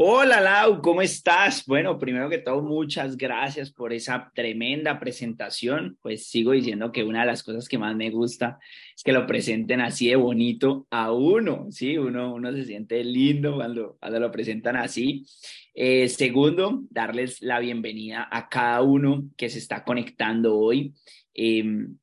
Hola 0.00 0.40
Lau, 0.40 0.80
¿cómo 0.80 1.02
estás? 1.02 1.66
Bueno, 1.66 1.98
primero 1.98 2.30
que 2.30 2.38
todo, 2.38 2.62
muchas 2.62 3.16
gracias 3.16 3.72
por 3.72 3.92
esa 3.92 4.30
tremenda 4.32 5.00
presentación. 5.00 5.98
Pues 6.00 6.28
sigo 6.28 6.52
diciendo 6.52 6.92
que 6.92 7.02
una 7.02 7.22
de 7.22 7.26
las 7.26 7.42
cosas 7.42 7.68
que 7.68 7.78
más 7.78 7.96
me 7.96 8.08
gusta 8.10 8.60
es 8.94 9.02
que 9.02 9.10
lo 9.10 9.26
presenten 9.26 9.80
así 9.80 10.06
de 10.06 10.14
bonito 10.14 10.86
a 10.90 11.10
uno, 11.10 11.66
¿sí? 11.72 11.98
Uno, 11.98 12.32
uno 12.32 12.52
se 12.52 12.64
siente 12.64 13.02
lindo 13.02 13.56
cuando, 13.56 13.96
cuando 13.98 14.20
lo 14.20 14.30
presentan 14.30 14.76
así. 14.76 15.26
Eh, 15.74 16.08
segundo, 16.08 16.84
darles 16.90 17.42
la 17.42 17.58
bienvenida 17.58 18.28
a 18.30 18.48
cada 18.48 18.82
uno 18.82 19.24
que 19.36 19.50
se 19.50 19.58
está 19.58 19.82
conectando 19.82 20.56
hoy, 20.56 20.94
em, 21.34 21.98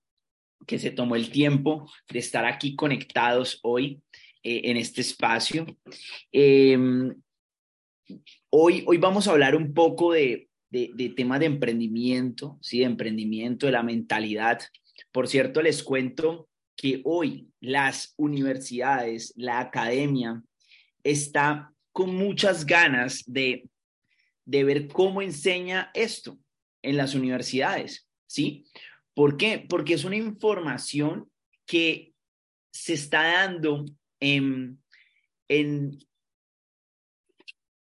que 0.67 0.79
se 0.79 0.91
tomó 0.91 1.15
el 1.15 1.29
tiempo 1.29 1.89
de 2.09 2.19
estar 2.19 2.43
aquí 2.43 2.75
conectados 2.75 3.57
hoy 3.63 4.01
eh, 4.43 4.63
en 4.65 4.75
este 4.75 4.99
espacio. 4.99 5.65
Em, 6.33 7.15
Hoy, 8.49 8.83
hoy 8.87 8.97
vamos 8.97 9.27
a 9.27 9.31
hablar 9.31 9.55
un 9.55 9.73
poco 9.73 10.13
de, 10.13 10.49
de, 10.69 11.13
temas 11.15 11.39
de 11.39 11.45
emprendimiento, 11.45 12.57
¿sí? 12.61 12.79
de 12.79 12.85
emprendimiento, 12.85 13.65
de 13.65 13.71
la 13.71 13.83
mentalidad. 13.83 14.59
Por 15.11 15.27
cierto, 15.27 15.61
les 15.61 15.83
cuento 15.83 16.49
que 16.75 17.01
hoy 17.05 17.49
las 17.61 18.13
universidades, 18.17 19.33
la 19.37 19.59
academia, 19.59 20.43
está 21.03 21.71
con 21.91 22.13
muchas 22.15 22.65
ganas 22.65 23.23
de, 23.25 23.69
de 24.45 24.63
ver 24.63 24.87
cómo 24.87 25.21
enseña 25.21 25.91
esto 25.93 26.37
en 26.81 26.97
las 26.97 27.15
universidades, 27.15 28.07
¿sí? 28.27 28.65
¿Por 29.13 29.37
qué? 29.37 29.65
Porque 29.67 29.93
es 29.93 30.03
una 30.03 30.17
información 30.17 31.31
que 31.65 32.13
se 32.71 32.93
está 32.93 33.23
dando 33.23 33.85
en, 34.19 34.83
en, 35.47 35.97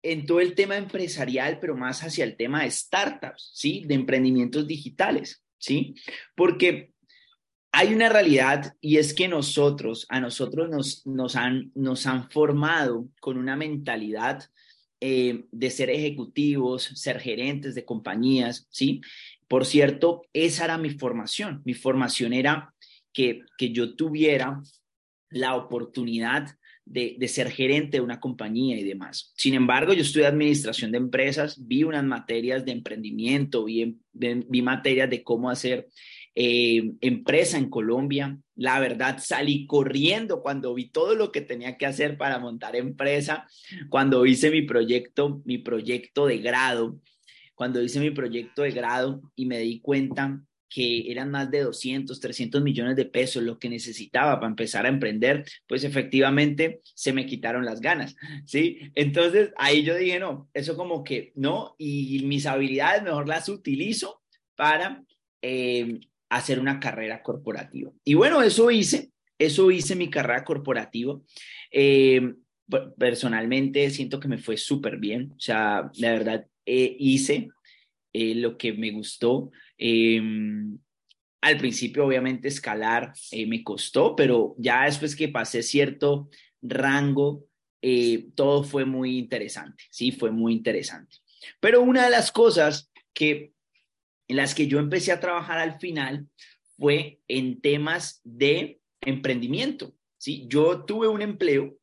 en 0.03 0.25
todo 0.25 0.39
el 0.39 0.55
tema 0.55 0.77
empresarial, 0.77 1.59
pero 1.59 1.75
más 1.75 2.03
hacia 2.03 2.23
el 2.23 2.35
tema 2.35 2.63
de 2.63 2.71
startups, 2.71 3.51
¿sí? 3.53 3.83
De 3.85 3.95
emprendimientos 3.95 4.67
digitales, 4.67 5.43
¿sí? 5.57 5.95
Porque 6.35 6.91
hay 7.71 7.93
una 7.93 8.09
realidad 8.09 8.75
y 8.81 8.97
es 8.97 9.13
que 9.13 9.27
nosotros, 9.27 10.05
a 10.09 10.19
nosotros 10.19 10.69
nos, 10.69 11.05
nos, 11.05 11.35
han, 11.35 11.71
nos 11.75 12.05
han 12.05 12.29
formado 12.29 13.07
con 13.19 13.37
una 13.37 13.55
mentalidad 13.55 14.43
eh, 14.99 15.45
de 15.51 15.69
ser 15.69 15.89
ejecutivos, 15.89 16.83
ser 16.83 17.19
gerentes 17.19 17.73
de 17.75 17.85
compañías, 17.85 18.67
¿sí? 18.69 19.01
Por 19.47 19.65
cierto, 19.65 20.23
esa 20.33 20.65
era 20.65 20.77
mi 20.77 20.91
formación. 20.91 21.61
Mi 21.65 21.73
formación 21.73 22.33
era 22.33 22.73
que, 23.13 23.41
que 23.57 23.71
yo 23.71 23.95
tuviera 23.95 24.61
la 25.29 25.55
oportunidad 25.55 26.47
de, 26.91 27.27
ser 27.27 27.49
gerente 27.49 27.97
de 27.97 28.01
una 28.01 28.19
compañía 28.19 28.77
y 28.77 28.83
demás. 28.83 29.33
Sin 29.35 29.53
embargo, 29.53 29.93
yo 29.93 30.01
estudié 30.01 30.25
administración 30.25 30.91
de 30.91 30.97
empresas, 30.97 31.57
vi 31.65 31.83
unas 31.83 32.03
materias 32.03 32.65
de 32.65 32.73
emprendimiento, 32.73 33.65
vi, 33.65 33.97
vi 34.13 34.61
materias 34.61 35.09
de 35.09 35.23
cómo 35.23 35.49
hacer 35.49 35.87
eh, 36.35 36.91
empresa 37.01 37.57
en 37.57 37.69
Colombia. 37.69 38.37
La 38.55 38.79
verdad, 38.79 39.19
salí 39.21 39.65
corriendo 39.65 40.41
cuando 40.41 40.73
vi 40.73 40.89
todo 40.89 41.15
lo 41.15 41.31
que 41.31 41.41
tenía 41.41 41.77
que 41.77 41.85
hacer 41.85 42.17
para 42.17 42.39
montar 42.39 42.75
empresa, 42.75 43.47
cuando 43.89 44.25
hice 44.25 44.51
mi 44.51 44.63
proyecto, 44.63 45.41
mi 45.45 45.57
proyecto 45.57 46.25
de 46.25 46.39
grado, 46.39 46.99
cuando 47.55 47.81
hice 47.81 47.99
mi 47.99 48.11
proyecto 48.11 48.63
de 48.63 48.71
grado 48.71 49.21
y 49.35 49.45
me 49.45 49.59
di 49.59 49.79
cuenta 49.79 50.41
que 50.73 51.11
eran 51.11 51.29
más 51.29 51.51
de 51.51 51.63
200, 51.63 52.19
300 52.19 52.63
millones 52.63 52.95
de 52.95 53.05
pesos 53.05 53.43
lo 53.43 53.59
que 53.59 53.69
necesitaba 53.69 54.39
para 54.39 54.49
empezar 54.49 54.85
a 54.85 54.89
emprender, 54.89 55.43
pues 55.67 55.83
efectivamente 55.83 56.79
se 56.95 57.11
me 57.11 57.25
quitaron 57.25 57.65
las 57.65 57.81
ganas, 57.81 58.15
¿sí? 58.45 58.79
Entonces 58.95 59.51
ahí 59.57 59.83
yo 59.83 59.95
dije, 59.95 60.19
no, 60.19 60.49
eso 60.53 60.77
como 60.77 61.03
que 61.03 61.33
no, 61.35 61.75
y 61.77 62.23
mis 62.25 62.45
habilidades 62.45 63.03
mejor 63.03 63.27
las 63.27 63.49
utilizo 63.49 64.21
para 64.55 65.03
eh, 65.41 65.99
hacer 66.29 66.59
una 66.59 66.79
carrera 66.79 67.21
corporativa. 67.21 67.91
Y 68.05 68.13
bueno, 68.13 68.41
eso 68.41 68.71
hice, 68.71 69.11
eso 69.37 69.71
hice 69.71 69.95
mi 69.95 70.09
carrera 70.09 70.45
corporativa. 70.45 71.19
Eh, 71.71 72.35
personalmente 72.97 73.89
siento 73.89 74.19
que 74.19 74.29
me 74.29 74.37
fue 74.37 74.55
súper 74.55 74.97
bien, 74.97 75.33
o 75.35 75.39
sea, 75.39 75.91
la 75.95 76.11
verdad 76.11 76.47
eh, 76.65 76.95
hice 76.99 77.49
lo 78.13 78.57
que 78.57 78.73
me 78.73 78.91
gustó. 78.91 79.51
Em, 79.77 80.77
al 81.41 81.57
principio, 81.57 82.05
obviamente, 82.05 82.47
escalar 82.47 83.13
eh, 83.31 83.47
me 83.47 83.63
costó, 83.63 84.15
pero 84.15 84.55
ya 84.57 84.85
después 84.85 85.15
que 85.15 85.29
pasé 85.29 85.63
cierto 85.63 86.29
rango, 86.61 87.45
eh, 87.81 88.27
todo 88.35 88.63
fue 88.63 88.85
muy 88.85 89.17
interesante, 89.17 89.83
sí, 89.89 90.11
fue 90.11 90.31
muy 90.31 90.53
interesante. 90.53 91.17
Pero 91.59 91.81
una 91.81 92.03
de 92.03 92.11
las 92.11 92.31
cosas 92.31 92.91
que 93.13 93.53
en 94.27 94.35
las 94.37 94.53
que 94.53 94.67
yo 94.67 94.79
empecé 94.79 95.11
a 95.11 95.19
trabajar 95.19 95.57
al 95.57 95.79
final 95.79 96.27
fue 96.77 97.19
en 97.27 97.59
temas 97.59 98.21
de 98.23 98.79
emprendimiento, 99.01 99.93
sí. 100.17 100.45
Yo 100.47 100.85
tuve 100.85 101.07
un 101.07 101.21
empleo 101.21 101.75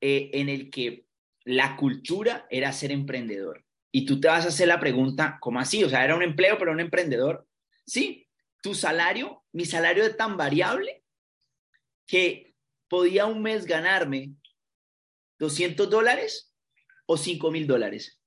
eh, 0.00 0.30
en 0.32 0.48
el 0.48 0.70
que 0.70 1.06
la 1.44 1.76
cultura 1.76 2.46
era 2.50 2.72
ser 2.72 2.92
emprendedor. 2.92 3.63
Y 3.96 4.04
tú 4.04 4.18
te 4.18 4.26
vas 4.26 4.44
a 4.44 4.48
hacer 4.48 4.66
la 4.66 4.80
pregunta, 4.80 5.38
¿cómo 5.40 5.60
así? 5.60 5.84
O 5.84 5.88
sea, 5.88 6.04
era 6.04 6.16
un 6.16 6.22
empleo, 6.24 6.58
pero 6.58 6.72
un 6.72 6.80
emprendedor. 6.80 7.46
Sí, 7.86 8.28
tu 8.60 8.74
salario, 8.74 9.44
mi 9.52 9.64
salario 9.66 10.02
es 10.02 10.16
tan 10.16 10.36
variable 10.36 11.04
que 12.04 12.56
podía 12.88 13.26
un 13.26 13.40
mes 13.40 13.66
ganarme 13.66 14.32
200 15.38 15.88
dólares 15.88 16.52
o 17.06 17.16
5 17.16 17.52
mil 17.52 17.68
dólares. 17.68 18.20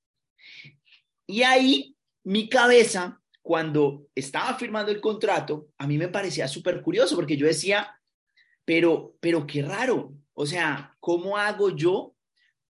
Y 1.26 1.42
ahí 1.42 1.94
mi 2.24 2.48
cabeza, 2.48 3.20
cuando 3.42 4.08
estaba 4.14 4.54
firmando 4.54 4.90
el 4.90 5.02
contrato, 5.02 5.68
a 5.76 5.86
mí 5.86 5.98
me 5.98 6.08
parecía 6.08 6.48
súper 6.48 6.80
curioso 6.80 7.14
porque 7.14 7.36
yo 7.36 7.46
decía, 7.46 8.00
pero, 8.64 9.18
pero 9.20 9.46
qué 9.46 9.60
raro. 9.60 10.14
O 10.32 10.46
sea, 10.46 10.96
¿cómo 10.98 11.36
hago 11.36 11.76
yo 11.76 12.16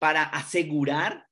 para 0.00 0.24
asegurar 0.24 1.27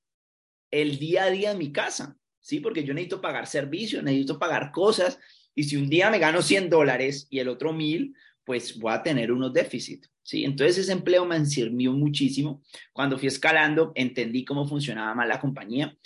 el 0.81 0.99
día 0.99 1.25
a 1.25 1.31
día 1.31 1.53
en 1.53 1.59
mi 1.59 1.73
casa, 1.73 2.17
¿sí? 2.41 2.61
Porque 2.61 2.85
yo 2.85 2.93
necesito 2.93 3.21
pagar 3.21 3.47
servicios, 3.47 4.03
necesito 4.03 4.39
pagar 4.39 4.71
cosas, 4.71 5.19
y 5.55 5.65
si 5.65 5.77
un 5.77 5.89
día 5.89 6.11
me 6.11 6.19
gano 6.19 6.43
100 6.43 6.69
dólares 6.69 7.27
y 7.31 7.39
el 7.39 7.49
otro 7.49 7.73
1000, 7.73 8.15
pues 8.45 8.79
voy 8.79 8.93
a 8.93 9.03
tener 9.03 9.33
unos 9.33 9.53
déficits, 9.53 10.11
¿sí? 10.23 10.45
Entonces 10.45 10.79
ese 10.79 10.93
empleo 10.93 11.25
me 11.25 11.45
sirvió 11.47 11.93
muchísimo. 11.93 12.63
Cuando 12.93 13.19
fui 13.19 13.29
escalando, 13.29 13.93
entendí 13.95 14.45
cómo 14.45 14.69
funcionaba 14.69 15.15
más 15.15 15.27
la 15.27 15.41
compañía. 15.41 15.97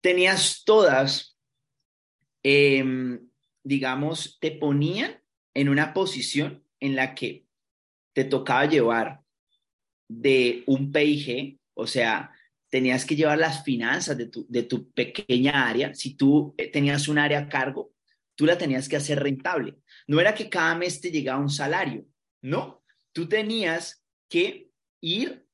Tenías 0.00 0.64
todas, 0.64 1.38
em, 2.42 3.20
digamos, 3.62 4.38
te 4.40 4.50
ponían 4.50 5.22
en 5.54 5.68
una 5.68 5.94
posición 5.94 6.64
en 6.80 6.96
la 6.96 7.14
que 7.14 7.46
te 8.12 8.24
tocaba 8.24 8.66
llevar 8.66 9.20
de 10.08 10.64
un 10.66 10.90
PIG, 10.90 11.60
o 11.74 11.86
sea, 11.86 12.32
tenías 12.72 13.04
que 13.04 13.14
llevar 13.14 13.38
las 13.38 13.62
finanzas 13.62 14.16
de 14.16 14.28
tu, 14.28 14.46
de 14.48 14.62
tu 14.62 14.90
pequeña 14.92 15.68
área. 15.68 15.94
Si 15.94 16.14
tú 16.14 16.54
eh, 16.56 16.68
tenías 16.68 17.06
un 17.06 17.18
área 17.18 17.40
a 17.40 17.48
cargo, 17.50 17.92
tú 18.34 18.46
la 18.46 18.56
tenías 18.56 18.88
que 18.88 18.96
hacer 18.96 19.22
rentable. 19.22 19.76
No 20.06 20.18
era 20.18 20.34
que 20.34 20.48
cada 20.48 20.74
mes 20.74 20.98
te 20.98 21.10
llegaba 21.10 21.38
un 21.38 21.50
salario, 21.50 22.06
no. 22.40 22.82
Tú 23.12 23.28
tenías 23.28 24.02
que 24.30 24.70
ir 25.02 25.46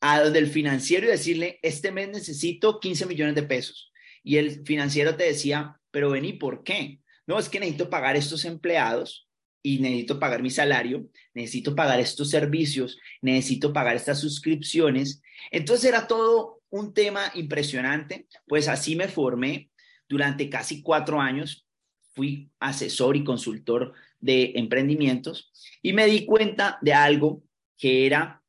a 0.00 0.20
donde 0.20 0.40
el 0.40 0.48
financiero 0.48 1.06
y 1.06 1.10
decirle, 1.10 1.60
este 1.62 1.92
mes 1.92 2.08
necesito 2.08 2.80
15 2.80 3.06
millones 3.06 3.36
de 3.36 3.44
pesos. 3.44 3.92
Y 4.24 4.38
el 4.38 4.66
financiero 4.66 5.14
te 5.14 5.22
decía, 5.22 5.80
pero 5.92 6.10
vení, 6.10 6.32
¿por 6.32 6.64
qué? 6.64 7.00
No, 7.28 7.38
es 7.38 7.48
que 7.48 7.60
necesito 7.60 7.88
pagar 7.88 8.16
estos 8.16 8.44
empleados 8.44 9.28
y 9.62 9.78
necesito 9.78 10.18
pagar 10.18 10.42
mi 10.42 10.50
salario, 10.50 11.08
necesito 11.32 11.76
pagar 11.76 12.00
estos 12.00 12.28
servicios, 12.28 12.98
necesito 13.22 13.72
pagar 13.72 13.94
estas 13.94 14.18
suscripciones. 14.18 15.22
Entonces 15.52 15.84
era 15.84 16.08
todo 16.08 16.55
un 16.78 16.92
tema 16.92 17.30
impresionante, 17.34 18.28
pues 18.46 18.68
así 18.68 18.96
me 18.96 19.08
formé 19.08 19.70
durante 20.08 20.48
casi 20.48 20.82
cuatro 20.82 21.20
años, 21.20 21.66
fui 22.12 22.50
asesor 22.60 23.16
y 23.16 23.24
consultor 23.24 23.92
de 24.20 24.52
emprendimientos 24.56 25.52
y 25.82 25.92
me 25.92 26.06
di 26.06 26.24
cuenta 26.24 26.78
de 26.80 26.94
algo 26.94 27.42
que 27.76 28.06
era 28.06 28.42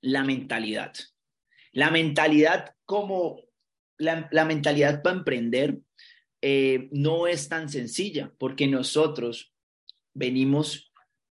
la 0.00 0.22
mentalidad. 0.22 0.92
La 1.72 1.90
mentalidad 1.90 2.74
como 2.84 3.40
la, 3.98 4.44
mentalidad 4.44 5.02
para 5.02 5.16
emprender 5.16 5.80
eh, 6.42 6.88
no 6.92 7.26
es 7.26 7.48
tan 7.48 7.68
sencilla 7.68 8.32
porque 8.38 8.66
nosotros 8.66 9.52
venimos 10.12 10.92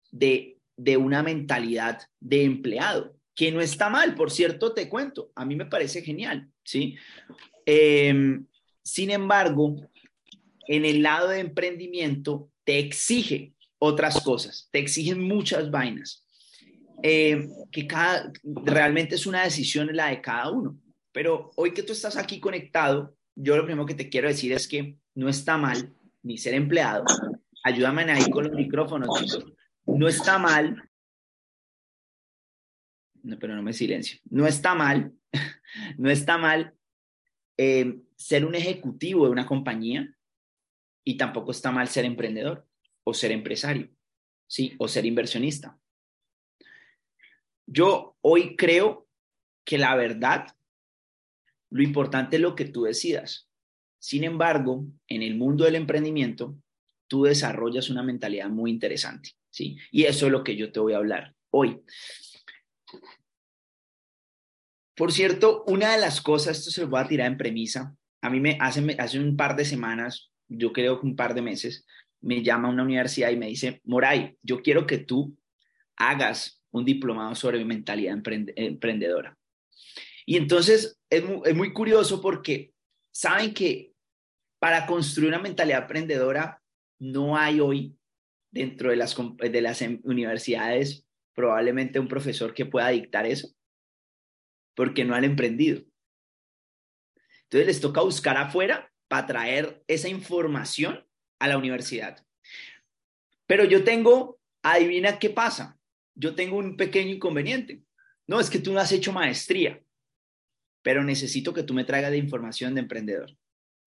de, 0.10 0.60
de 0.78 0.98
una 0.98 1.22
mentalidad 1.22 2.02
de 2.20 2.44
empleado 2.44 3.21
que 3.42 3.52
no 3.52 3.60
está 3.60 3.90
mal, 3.90 4.14
por 4.14 4.30
cierto, 4.30 4.72
te 4.72 4.88
cuento, 4.88 5.32
a 5.34 5.46
mí 5.46 5.56
me 5.56 5.66
parece 5.66 6.04
genial, 6.04 6.48
¿sí? 6.64 6.96
Em, 7.66 8.46
sin 8.84 9.10
embargo, 9.10 9.78
en 10.68 10.86
el 10.86 11.02
lado 11.02 11.30
de 11.30 11.40
emprendimiento 11.40 12.52
te 12.64 12.78
exige 12.78 13.56
otras 13.80 14.22
cosas, 14.22 14.70
te 14.72 14.78
exigen 14.78 15.24
muchas 15.24 15.72
vainas, 15.72 16.24
em, 17.02 17.50
que 17.72 17.88
cada, 17.88 18.32
realmente 18.44 19.16
es 19.16 19.26
una 19.26 19.44
decisión 19.44 19.90
la 19.92 20.10
de 20.10 20.22
cada 20.22 20.52
uno. 20.52 20.78
Pero 21.12 21.50
hoy 21.56 21.74
que 21.74 21.82
tú 21.82 21.94
estás 21.94 22.18
aquí 22.18 22.40
conectado, 22.40 23.16
yo 23.36 23.58
lo 23.58 23.66
primero 23.66 23.88
que 23.88 23.96
te 23.96 24.08
quiero 24.08 24.28
decir 24.28 24.54
es 24.54 24.68
que 24.68 24.98
no 25.16 25.30
está 25.30 25.58
mal 25.58 25.92
ni 26.22 26.38
ser 26.38 26.54
empleado. 26.54 27.06
Ayúdame 27.64 28.04
ahí 28.04 28.30
con 28.30 28.44
los 28.44 28.54
micrófonos. 28.54 29.10
No 29.88 30.08
está 30.08 30.38
mal. 30.38 30.91
No, 33.24 33.38
pero 33.40 33.56
no 33.56 33.64
me 33.64 33.74
silencio. 33.74 34.20
No 34.30 34.48
está 34.48 34.76
mal. 34.76 35.14
no 35.98 36.10
está 36.10 36.38
mal 36.38 36.74
eh, 37.58 38.00
ser 38.16 38.46
un 38.46 38.56
ejecutivo 38.56 39.26
de 39.26 39.32
una 39.32 39.46
compañía 39.46 40.16
y 41.04 41.18
tampoco 41.18 41.52
está 41.52 41.72
mal 41.72 41.88
ser 41.88 42.06
emprendedor 42.06 42.68
o 43.04 43.14
ser 43.14 43.32
empresario, 43.32 43.90
¿sí? 44.48 44.76
O 44.78 44.88
ser 44.88 45.06
inversionista. 45.06 45.78
Yo 47.66 48.18
hoy 48.22 48.56
creo 48.56 49.08
que 49.64 49.78
la 49.78 49.96
verdad, 49.96 50.48
lo 51.70 51.84
importante 51.84 52.36
es 52.36 52.42
lo 52.42 52.56
que 52.56 52.66
tú 52.66 52.84
decidas. 52.84 53.50
Sin 54.00 54.24
embargo, 54.24 54.86
en 55.08 55.22
el 55.22 55.36
mundo 55.36 55.64
del 55.66 55.76
emprendimiento, 55.76 56.58
tú 57.08 57.24
desarrollas 57.24 57.90
una 57.90 58.04
mentalidad 58.04 58.50
muy 58.50 58.72
interesante, 58.72 59.32
¿sí? 59.50 59.78
Y 59.92 60.04
eso 60.04 60.26
es 60.26 60.32
lo 60.32 60.44
que 60.44 60.56
yo 60.56 60.72
te 60.72 60.80
voy 60.80 60.94
a 60.94 60.98
hablar 60.98 61.36
hoy. 61.52 61.82
Por 65.02 65.12
cierto, 65.12 65.64
una 65.66 65.94
de 65.94 65.98
las 65.98 66.22
cosas, 66.22 66.60
esto 66.60 66.70
se 66.70 66.82
lo 66.82 66.90
voy 66.90 67.02
a 67.02 67.08
tirar 67.08 67.26
en 67.26 67.36
premisa, 67.36 67.96
a 68.22 68.30
mí 68.30 68.40
me 68.40 68.60
hace, 68.62 68.96
hace 69.00 69.20
un 69.20 69.36
par 69.36 69.56
de 69.56 69.66
semanas, 69.66 70.30
yo 70.48 70.72
creo 70.72 71.02
que 71.02 71.08
un 71.08 71.16
par 71.16 71.34
de 71.34 71.42
meses, 71.42 71.88
me 72.20 72.44
llama 72.44 72.70
una 72.70 72.84
universidad 72.84 73.32
y 73.32 73.36
me 73.36 73.48
dice, 73.48 73.82
Moray, 73.84 74.38
yo 74.44 74.62
quiero 74.62 74.86
que 74.86 75.00
tú 75.00 75.36
hagas 75.96 76.62
un 76.70 76.86
diplomado 76.86 77.34
sobre 77.34 77.66
mentalidad 77.66 78.16
emprendedora. 78.56 79.36
Y 80.28 80.38
entonces 80.38 81.00
es 81.10 81.56
muy, 81.56 81.74
curioso 81.74 82.22
porque 82.22 82.72
saben 83.12 83.56
que 83.56 83.94
para 84.60 84.86
construir 84.86 85.30
una 85.30 85.40
mentalidad 85.40 85.82
emprendedora 85.82 86.62
no 87.00 87.36
hay 87.36 87.60
hoy 87.60 87.98
dentro 88.52 88.92
de 88.92 88.98
las, 88.98 89.82
em, 89.82 90.00
universidades 90.04 91.08
probablemente 91.34 92.00
un 92.00 92.08
profesor 92.08 92.54
que 92.54 92.68
pueda 92.68 92.90
dictar 92.90 93.26
eso, 93.26 93.50
porque 94.76 95.06
no 95.06 95.16
han 95.16 95.24
emprendido. 95.24 95.84
Entonces 97.44 97.68
les 97.68 97.82
toca 97.82 98.02
buscar 98.02 98.38
afuera 98.38 98.92
para 99.08 99.28
traer 99.28 99.84
esa 99.88 100.08
información 100.08 101.06
a 101.40 101.48
la 101.48 101.58
universidad. 101.58 102.26
Pero 103.46 103.66
yo 103.66 103.84
tengo, 103.84 104.40
adivina 104.64 105.20
qué 105.20 105.30
pasa, 105.30 105.78
yo 106.16 106.36
tengo 106.36 106.58
un 106.58 106.78
pequeño 106.78 107.12
inconveniente. 107.12 107.84
No, 108.28 108.40
es 108.40 108.50
que 108.50 108.60
tú 108.60 108.72
no 108.72 108.80
has 108.80 108.92
hecho 108.92 109.12
maestría, 109.12 109.82
pero 110.82 111.04
necesito 111.04 111.54
que 111.54 111.64
tú 111.64 111.74
me 111.74 111.84
traigas 111.84 112.12
de 112.12 112.18
información 112.18 112.74
de 112.74 112.82
emprendedor. 112.82 113.36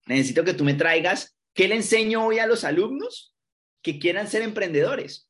Necesito 0.05 0.43
que 0.43 0.53
tú 0.53 0.63
me 0.63 0.75
traigas 0.75 1.35
qué 1.53 1.67
le 1.67 1.75
enseño 1.75 2.25
hoy 2.25 2.37
a 2.39 2.45
los 2.45 2.63
alumnos 2.63 3.33
que 3.81 3.97
quieran 3.97 4.27
ser 4.27 4.43
emprendedores. 4.43 5.29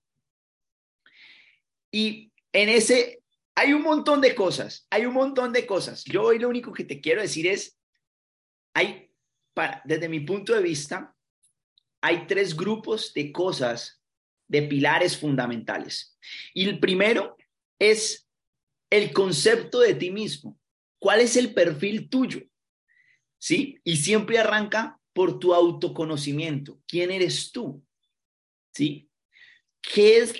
Y 1.92 2.34
en 2.52 2.68
ese 2.68 3.22
hay 3.56 3.74
un 3.74 3.82
montón 3.82 4.20
de 4.20 4.36
cosas, 4.36 4.86
hay 4.90 5.06
un 5.06 5.14
montón 5.14 5.54
de 5.54 5.66
cosas. 5.66 6.04
Yo 6.04 6.24
hoy 6.24 6.40
lo 6.40 6.50
único 6.50 6.74
que 6.74 6.84
te 6.84 7.00
quiero 7.00 7.22
decir 7.22 7.48
es, 7.48 7.80
hay, 8.74 9.10
para, 9.54 9.82
desde 9.86 10.10
mi 10.10 10.20
punto 10.20 10.54
de 10.54 10.62
vista, 10.62 11.16
hay 12.02 12.28
tres 12.28 12.56
grupos 12.56 13.14
de 13.14 13.32
cosas, 13.32 14.02
de 14.48 14.62
pilares 14.64 15.18
fundamentales. 15.18 16.20
Y 16.54 16.68
el 16.68 16.80
primero 16.80 17.38
es 17.80 18.28
el 18.90 19.14
concepto 19.14 19.80
de 19.80 19.96
ti 19.96 20.12
mismo. 20.12 20.60
¿Cuál 21.00 21.22
es 21.22 21.38
el 21.38 21.54
perfil 21.54 22.10
tuyo? 22.10 22.42
¿Sí? 23.40 23.80
Y 23.84 23.98
siempre 23.98 24.38
arranca 24.38 25.00
por 25.14 25.40
tu 25.40 25.54
autoconocimiento. 25.54 26.80
¿Quién 26.88 27.10
eres 27.10 27.52
tú? 27.52 27.84
¿Sí? 28.74 29.10
¿Qué 29.82 30.18
es? 30.18 30.34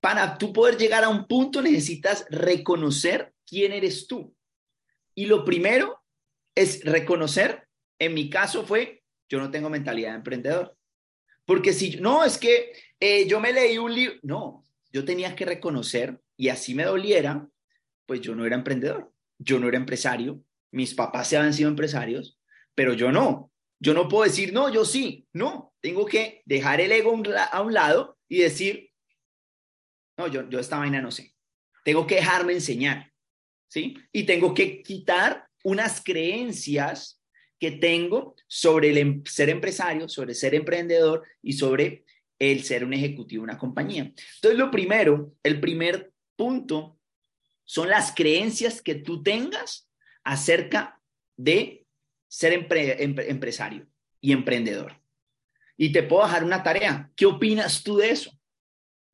Para 0.00 0.38
tú 0.38 0.52
poder 0.52 0.76
llegar 0.76 1.04
a 1.04 1.08
un 1.08 1.26
punto 1.26 1.60
necesitas 1.60 2.24
reconocer 2.30 3.32
quién 3.46 3.72
eres 3.72 4.06
tú. 4.06 4.34
Y 5.14 5.26
lo 5.26 5.44
primero 5.44 6.00
es 6.54 6.84
reconocer, 6.84 7.66
en 7.98 8.14
mi 8.14 8.30
caso 8.30 8.64
fue, 8.64 9.02
yo 9.28 9.38
no 9.38 9.50
tengo 9.50 9.70
mentalidad 9.70 10.10
de 10.10 10.16
emprendedor. 10.16 10.76
Porque 11.44 11.72
si, 11.72 11.96
no, 11.96 12.24
es 12.24 12.38
que 12.38 12.72
eh, 13.00 13.26
yo 13.26 13.40
me 13.40 13.52
leí 13.52 13.78
un 13.78 13.94
libro, 13.94 14.16
no, 14.22 14.66
yo 14.92 15.04
tenía 15.04 15.34
que 15.34 15.44
reconocer 15.44 16.20
y 16.36 16.48
así 16.48 16.74
me 16.74 16.84
doliera, 16.84 17.48
pues 18.06 18.20
yo 18.20 18.34
no 18.34 18.46
era 18.46 18.56
emprendedor, 18.56 19.12
yo 19.38 19.58
no 19.58 19.68
era 19.68 19.76
empresario, 19.76 20.42
mis 20.70 20.94
papás 20.94 21.28
se 21.28 21.36
habían 21.36 21.54
sido 21.54 21.68
empresarios, 21.68 22.38
pero 22.74 22.92
yo 22.92 23.10
no. 23.12 23.50
Yo 23.80 23.94
no 23.94 24.08
puedo 24.08 24.24
decir, 24.24 24.52
no, 24.52 24.72
yo 24.72 24.84
sí, 24.84 25.26
no, 25.32 25.72
tengo 25.80 26.04
que 26.04 26.42
dejar 26.44 26.80
el 26.80 26.90
ego 26.92 27.16
a 27.52 27.62
un 27.62 27.72
lado 27.72 28.18
y 28.28 28.38
decir, 28.38 28.87
no, 30.18 30.26
yo, 30.26 30.48
yo 30.50 30.58
esta 30.58 30.78
vaina 30.78 31.00
no 31.00 31.10
sé. 31.10 31.34
Tengo 31.84 32.06
que 32.06 32.16
dejarme 32.16 32.52
enseñar, 32.52 33.12
¿sí? 33.68 33.96
Y 34.12 34.24
tengo 34.24 34.52
que 34.52 34.82
quitar 34.82 35.48
unas 35.64 36.02
creencias 36.02 37.22
que 37.58 37.72
tengo 37.72 38.34
sobre 38.46 38.90
el 38.90 38.98
em, 38.98 39.24
ser 39.24 39.48
empresario, 39.48 40.08
sobre 40.08 40.34
ser 40.34 40.54
emprendedor 40.54 41.24
y 41.40 41.54
sobre 41.54 42.04
el 42.38 42.62
ser 42.62 42.84
un 42.84 42.92
ejecutivo 42.92 43.42
de 43.42 43.50
una 43.50 43.58
compañía. 43.58 44.02
Entonces, 44.02 44.58
lo 44.58 44.70
primero, 44.70 45.34
el 45.42 45.60
primer 45.60 46.12
punto 46.36 47.00
son 47.64 47.88
las 47.88 48.14
creencias 48.14 48.80
que 48.80 48.96
tú 48.96 49.22
tengas 49.22 49.90
acerca 50.22 51.00
de 51.36 51.86
ser 52.28 52.52
empresario 52.52 53.88
y 54.20 54.32
emprendedor. 54.32 55.00
Y 55.76 55.92
te 55.92 56.02
puedo 56.02 56.24
dejar 56.24 56.44
una 56.44 56.62
tarea. 56.62 57.10
¿Qué 57.16 57.26
opinas 57.26 57.82
tú 57.82 57.96
de 57.96 58.10
eso? 58.10 58.37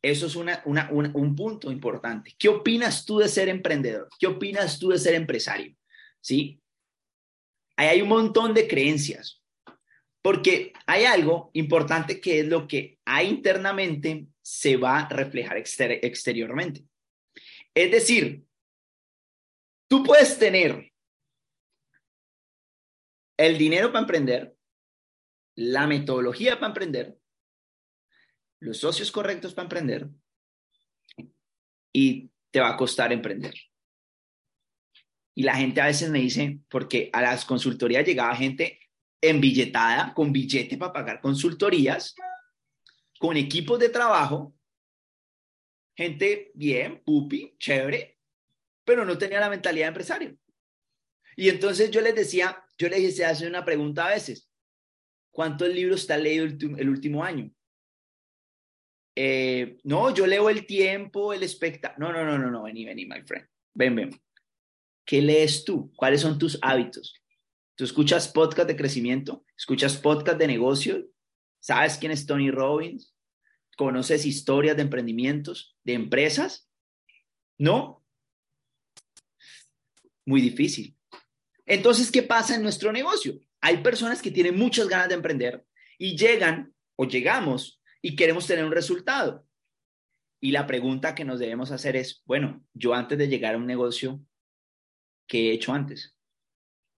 Eso 0.04 0.26
es 0.26 0.36
un 0.36 1.34
punto 1.34 1.72
importante. 1.72 2.34
¿Qué 2.38 2.50
opinas 2.50 3.06
tú 3.06 3.20
de 3.20 3.28
ser 3.28 3.48
emprendedor? 3.48 4.10
¿Qué 4.18 4.26
opinas 4.26 4.78
tú 4.78 4.90
de 4.90 4.98
ser 4.98 5.14
empresario? 5.14 5.74
¿Sí? 6.20 6.60
Ahí 7.74 7.88
hay 7.88 8.02
un 8.02 8.08
montón 8.08 8.52
de 8.52 8.68
creencias, 8.68 9.42
porque 10.20 10.74
hay 10.86 11.06
algo 11.06 11.50
importante 11.54 12.20
que 12.20 12.40
es 12.40 12.46
lo 12.46 12.68
que 12.68 12.98
hay 13.06 13.28
internamente 13.28 14.26
se 14.42 14.76
va 14.76 14.98
a 14.98 15.08
reflejar 15.08 15.56
exteriormente. 15.56 16.84
Es 17.74 17.90
decir, 17.90 18.44
tú 19.88 20.04
puedes 20.04 20.38
tener 20.38 20.92
el 23.38 23.56
dinero 23.56 23.88
para 23.88 24.00
emprender, 24.00 24.54
la 25.56 25.86
metodología 25.86 26.56
para 26.56 26.68
emprender, 26.68 27.16
los 28.60 28.78
socios 28.78 29.10
correctos 29.12 29.54
para 29.54 29.64
emprender 29.64 30.08
y 31.92 32.30
te 32.50 32.60
va 32.60 32.70
a 32.70 32.76
costar 32.76 33.12
emprender. 33.12 33.54
Y 35.34 35.42
la 35.42 35.56
gente 35.56 35.80
a 35.80 35.86
veces 35.86 36.10
me 36.10 36.20
dice, 36.20 36.60
porque 36.68 37.10
a 37.12 37.20
las 37.20 37.44
consultorías 37.44 38.06
llegaba 38.06 38.36
gente 38.36 38.78
billetada, 39.32 40.12
con 40.14 40.32
billete 40.32 40.76
para 40.76 40.92
pagar 40.92 41.20
consultorías, 41.20 42.14
con 43.18 43.36
equipos 43.36 43.78
de 43.78 43.88
trabajo, 43.88 44.54
gente 45.96 46.52
bien, 46.54 47.02
pupi, 47.04 47.56
chévere, 47.58 48.18
pero 48.84 49.04
no 49.04 49.16
tenía 49.16 49.40
la 49.40 49.48
mentalidad 49.48 49.86
de 49.86 49.88
empresario. 49.88 50.38
Y 51.36 51.48
entonces 51.48 51.90
yo 51.90 52.00
les 52.00 52.14
decía, 52.14 52.62
yo 52.76 52.88
les 52.88 53.00
hice 53.00 53.24
hacer 53.24 53.48
una 53.48 53.64
pregunta 53.64 54.06
a 54.06 54.10
veces, 54.10 54.50
¿cuántos 55.30 55.68
libros 55.68 56.06
te 56.06 56.12
has 56.12 56.20
leído 56.20 56.44
el, 56.44 56.88
último 56.88 57.24
año? 57.24 57.50
Eh, 59.16 59.78
no, 59.84 60.12
yo 60.12 60.26
leo 60.26 60.50
el 60.50 60.66
tiempo, 60.66 61.32
el 61.32 61.42
espectáculo. 61.42 62.08
No, 62.08 62.12
no, 62.12 62.24
no, 62.24 62.38
no, 62.38 62.50
no, 62.50 62.62
vení, 62.64 62.84
vení, 62.84 63.06
my 63.06 63.22
friend. 63.22 63.46
Ven, 63.74 63.94
ven. 63.94 64.20
¿Qué 65.04 65.20
lees 65.20 65.64
tú? 65.64 65.92
¿Cuáles 65.96 66.20
son 66.20 66.38
tus 66.38 66.58
hábitos? 66.62 67.14
¿Tú 67.76 67.84
escuchas 67.84 68.28
podcast 68.28 68.68
de 68.68 68.76
crecimiento? 68.76 69.44
¿Escuchas 69.56 69.96
podcast 69.96 70.38
de 70.38 70.46
negocio? 70.46 71.06
¿Sabes 71.60 71.96
quién 71.98 72.12
es 72.12 72.26
Tony 72.26 72.50
Robbins? 72.50 73.14
¿Conoces 73.76 74.26
historias 74.26 74.76
de 74.76 74.82
emprendimientos, 74.82 75.76
de 75.84 75.94
empresas? 75.94 76.70
¿No? 77.58 78.04
Muy 80.24 80.40
difícil. 80.40 80.96
Entonces, 81.66 82.10
¿qué 82.10 82.22
pasa 82.22 82.54
en 82.54 82.62
nuestro 82.62 82.92
negocio? 82.92 83.38
Hay 83.60 83.78
personas 83.78 84.22
que 84.22 84.30
tienen 84.30 84.56
muchas 84.56 84.88
ganas 84.88 85.08
de 85.08 85.14
emprender 85.14 85.64
y 85.98 86.16
llegan 86.16 86.74
o 86.96 87.06
llegamos 87.06 87.80
y 88.04 88.16
queremos 88.16 88.46
tener 88.46 88.66
un 88.66 88.70
resultado. 88.70 89.46
Y 90.38 90.50
la 90.50 90.66
pregunta 90.66 91.14
que 91.14 91.24
nos 91.24 91.38
debemos 91.38 91.70
hacer 91.70 91.96
es, 91.96 92.22
bueno, 92.26 92.62
yo 92.74 92.92
antes 92.92 93.16
de 93.16 93.28
llegar 93.28 93.54
a 93.54 93.56
un 93.56 93.64
negocio, 93.64 94.20
que 95.26 95.48
he 95.48 95.52
hecho 95.54 95.72
antes. 95.72 96.14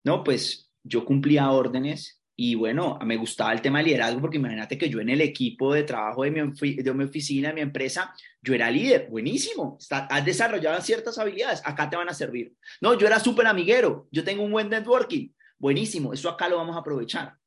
No, 0.04 0.24
pues 0.24 0.72
yo 0.84 1.06
cumplía 1.06 1.52
órdenes 1.52 2.24
Y 2.36 2.56
bueno, 2.56 2.98
me 3.06 3.18
gustaba 3.18 3.54
el 3.54 3.62
tema 3.62 3.80
de 3.80 3.86
liderazgo 3.86 4.20
porque 4.20 4.38
imagínate 4.38 4.80
que 4.80 4.90
yo 4.90 5.00
en 5.00 5.10
el 5.10 5.22
equipo 5.22 5.74
de 5.74 5.84
trabajo 5.84 6.24
de 6.24 6.32
mi, 6.32 6.74
de 6.74 6.94
mi 6.94 7.04
oficina, 7.04 7.50
de 7.50 7.54
mi 7.54 7.62
empresa, 7.62 8.14
yo 8.42 8.56
era 8.56 8.72
líder, 8.72 9.08
buenísimo, 9.08 9.78
has 9.92 10.26
desarrollado 10.26 10.82
ciertas 10.82 11.20
habilidades, 11.20 11.62
acá 11.64 11.88
te 11.88 11.98
van 11.98 12.10
a 12.10 12.16
servir. 12.16 12.54
No, 12.82 12.98
yo 12.98 13.06
era 13.06 13.20
súper 13.20 13.46
amiguero, 13.46 14.08
yo 14.12 14.24
tengo 14.24 14.44
un 14.44 14.52
buen 14.52 14.70
networking, 14.70 15.30
buenísimo, 15.60 16.14
eso 16.14 16.30
acá 16.30 16.50
lo 16.50 16.58
vamos 16.58 16.76
a 16.76 16.80
aprovechar. 16.80 17.38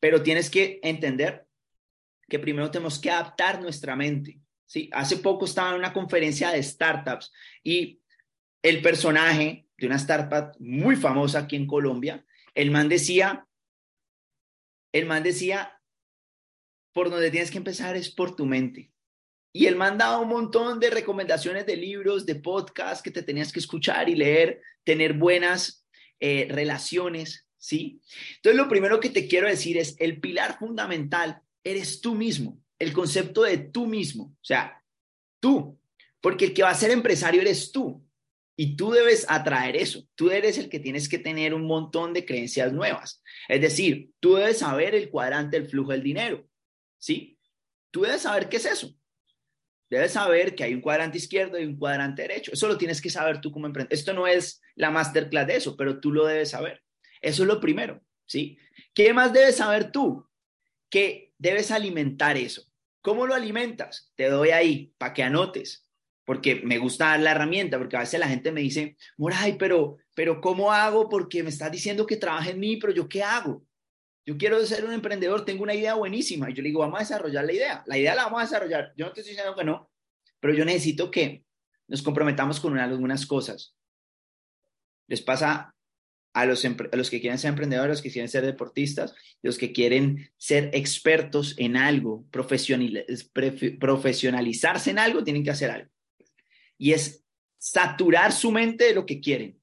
Pero 0.00 0.22
tienes 0.22 0.48
que 0.48 0.78
entender 0.82 1.45
que 2.28 2.38
primero 2.38 2.70
tenemos 2.70 2.98
que 2.98 3.10
adaptar 3.10 3.60
nuestra 3.60 3.96
mente. 3.96 4.40
¿sí? 4.66 4.90
Hace 4.92 5.18
poco 5.18 5.44
estaba 5.44 5.70
en 5.70 5.76
una 5.76 5.92
conferencia 5.92 6.50
de 6.50 6.62
startups 6.62 7.32
y 7.62 8.00
el 8.62 8.82
personaje 8.82 9.66
de 9.76 9.86
una 9.86 9.96
startup 9.96 10.56
muy 10.58 10.96
famosa 10.96 11.40
aquí 11.40 11.56
en 11.56 11.66
Colombia, 11.66 12.24
el 12.54 12.70
man 12.70 12.88
decía, 12.88 13.46
el 14.92 15.06
man 15.06 15.22
decía, 15.22 15.80
por 16.92 17.10
donde 17.10 17.30
tienes 17.30 17.50
que 17.50 17.58
empezar 17.58 17.96
es 17.96 18.10
por 18.10 18.34
tu 18.34 18.46
mente. 18.46 18.90
Y 19.52 19.66
el 19.66 19.76
man 19.76 19.98
daba 19.98 20.18
un 20.18 20.28
montón 20.28 20.80
de 20.80 20.90
recomendaciones 20.90 21.66
de 21.66 21.76
libros, 21.76 22.26
de 22.26 22.36
podcasts 22.36 23.02
que 23.02 23.10
te 23.10 23.22
tenías 23.22 23.52
que 23.52 23.58
escuchar 23.58 24.08
y 24.08 24.14
leer, 24.14 24.62
tener 24.84 25.12
buenas 25.14 25.86
eh, 26.20 26.46
relaciones, 26.50 27.46
¿sí? 27.58 28.00
Entonces, 28.36 28.56
lo 28.60 28.68
primero 28.68 29.00
que 29.00 29.10
te 29.10 29.28
quiero 29.28 29.48
decir 29.48 29.78
es, 29.78 29.96
el 29.98 30.20
pilar 30.20 30.58
fundamental 30.58 31.42
eres 31.70 32.00
tú 32.00 32.14
mismo, 32.14 32.62
el 32.78 32.92
concepto 32.92 33.42
de 33.42 33.58
tú 33.58 33.86
mismo, 33.86 34.24
o 34.24 34.44
sea, 34.44 34.82
tú, 35.40 35.78
porque 36.20 36.46
el 36.46 36.54
que 36.54 36.62
va 36.62 36.70
a 36.70 36.74
ser 36.74 36.90
empresario 36.90 37.40
eres 37.40 37.72
tú. 37.72 38.02
Y 38.58 38.74
tú 38.74 38.90
debes 38.90 39.26
atraer 39.28 39.76
eso. 39.76 40.08
Tú 40.14 40.30
eres 40.30 40.56
el 40.56 40.70
que 40.70 40.80
tienes 40.80 41.10
que 41.10 41.18
tener 41.18 41.52
un 41.52 41.66
montón 41.66 42.14
de 42.14 42.24
creencias 42.24 42.72
nuevas. 42.72 43.22
Es 43.48 43.60
decir, 43.60 44.12
tú 44.18 44.36
debes 44.36 44.58
saber 44.58 44.94
el 44.94 45.10
cuadrante 45.10 45.60
del 45.60 45.68
flujo 45.68 45.92
del 45.92 46.02
dinero. 46.02 46.48
¿Sí? 46.96 47.38
Tú 47.90 48.02
debes 48.02 48.22
saber 48.22 48.48
qué 48.48 48.56
es 48.56 48.64
eso. 48.64 48.96
Debes 49.90 50.12
saber 50.12 50.54
que 50.54 50.64
hay 50.64 50.72
un 50.72 50.80
cuadrante 50.80 51.18
izquierdo 51.18 51.60
y 51.60 51.66
un 51.66 51.76
cuadrante 51.76 52.22
derecho. 52.22 52.50
Eso 52.52 52.66
lo 52.66 52.78
tienes 52.78 53.02
que 53.02 53.10
saber 53.10 53.42
tú 53.42 53.52
como 53.52 53.66
emprendedor. 53.66 53.92
Esto 53.92 54.14
no 54.14 54.26
es 54.26 54.62
la 54.74 54.90
masterclass 54.90 55.46
de 55.46 55.56
eso, 55.56 55.76
pero 55.76 56.00
tú 56.00 56.10
lo 56.10 56.24
debes 56.24 56.50
saber. 56.50 56.82
Eso 57.20 57.42
es 57.42 57.48
lo 57.48 57.60
primero. 57.60 58.02
¿Sí? 58.24 58.58
¿Qué 58.94 59.12
más 59.12 59.34
debes 59.34 59.56
saber 59.56 59.92
tú? 59.92 60.26
Que 60.90 61.32
debes 61.38 61.70
alimentar 61.70 62.36
eso. 62.36 62.62
¿Cómo 63.02 63.26
lo 63.26 63.34
alimentas? 63.34 64.12
Te 64.16 64.28
doy 64.28 64.50
ahí 64.50 64.92
para 64.98 65.14
que 65.14 65.22
anotes 65.22 65.86
porque 66.26 66.56
me 66.56 66.78
gusta 66.78 67.16
la 67.18 67.30
herramienta, 67.30 67.78
porque 67.78 67.96
a 67.96 68.00
veces 68.00 68.18
la 68.18 68.28
gente 68.28 68.50
me 68.50 68.60
dice, 68.60 68.96
Moray, 69.16 69.56
pero, 69.56 69.96
pero 70.12 70.40
¿cómo 70.40 70.72
hago? 70.72 71.08
Porque 71.08 71.44
me 71.44 71.50
estás 71.50 71.70
diciendo 71.70 72.04
que 72.04 72.16
trabaje 72.16 72.50
en 72.50 72.58
mí, 72.58 72.76
pero 72.78 72.92
yo 72.92 73.08
qué 73.08 73.22
hago? 73.22 73.64
Yo 74.26 74.36
quiero 74.36 74.64
ser 74.66 74.84
un 74.84 74.92
emprendedor, 74.92 75.44
tengo 75.44 75.62
una 75.62 75.72
idea 75.72 75.94
buenísima. 75.94 76.50
Y 76.50 76.54
yo 76.54 76.62
le 76.62 76.70
digo, 76.70 76.80
vamos 76.80 76.98
a 76.98 77.04
desarrollar 77.04 77.44
la 77.44 77.52
idea. 77.52 77.84
La 77.86 77.96
idea 77.96 78.16
la 78.16 78.24
vamos 78.24 78.40
a 78.40 78.44
desarrollar. 78.44 78.92
Yo 78.96 79.06
no 79.06 79.12
te 79.12 79.20
estoy 79.20 79.34
diciendo 79.34 79.54
que 79.54 79.62
no, 79.62 79.88
pero 80.40 80.52
yo 80.52 80.64
necesito 80.64 81.12
que 81.12 81.44
nos 81.86 82.02
comprometamos 82.02 82.58
con 82.58 82.76
algunas 82.76 83.24
cosas. 83.24 83.76
Les 85.06 85.22
pasa 85.22 85.75
a 86.36 86.44
los, 86.44 86.64
a 86.66 86.76
los 86.92 87.08
que 87.08 87.22
quieren 87.22 87.38
ser 87.38 87.48
emprendedores, 87.48 87.88
a 87.88 87.94
los 87.94 88.02
que 88.02 88.12
quieren 88.12 88.28
ser 88.28 88.44
deportistas, 88.44 89.14
los 89.40 89.56
que 89.56 89.72
quieren 89.72 90.30
ser 90.36 90.68
expertos 90.74 91.54
en 91.56 91.78
algo, 91.78 92.26
profesionalizarse 92.30 94.90
en 94.90 94.98
algo, 94.98 95.24
tienen 95.24 95.42
que 95.42 95.50
hacer 95.50 95.70
algo 95.70 95.90
y 96.76 96.92
es 96.92 97.24
saturar 97.56 98.32
su 98.32 98.52
mente 98.52 98.84
de 98.84 98.94
lo 98.94 99.06
que 99.06 99.18
quieren. 99.18 99.58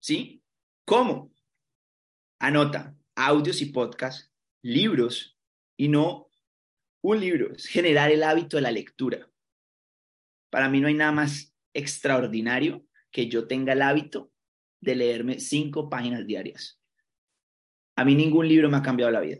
¿Sí? 0.00 0.42
¿Cómo? 0.86 1.34
Anota 2.38 2.96
audios 3.14 3.60
y 3.60 3.66
podcasts, 3.66 4.32
libros 4.62 5.38
y 5.76 5.88
no 5.88 6.30
un 7.02 7.20
libro, 7.20 7.54
es 7.54 7.66
generar 7.66 8.10
el 8.10 8.22
hábito 8.22 8.56
de 8.56 8.62
la 8.62 8.70
lectura. 8.70 9.30
Para 10.48 10.70
mí 10.70 10.80
no 10.80 10.88
hay 10.88 10.94
nada 10.94 11.12
más 11.12 11.54
extraordinario 11.74 12.86
que 13.10 13.28
yo 13.28 13.46
tenga 13.46 13.74
el 13.74 13.82
hábito 13.82 14.32
de 14.80 14.94
leerme 14.94 15.40
cinco 15.40 15.88
páginas 15.88 16.26
diarias. 16.26 16.80
A 17.96 18.04
mí 18.04 18.14
ningún 18.14 18.48
libro 18.48 18.70
me 18.70 18.78
ha 18.78 18.82
cambiado 18.82 19.10
la 19.12 19.20
vida. 19.20 19.38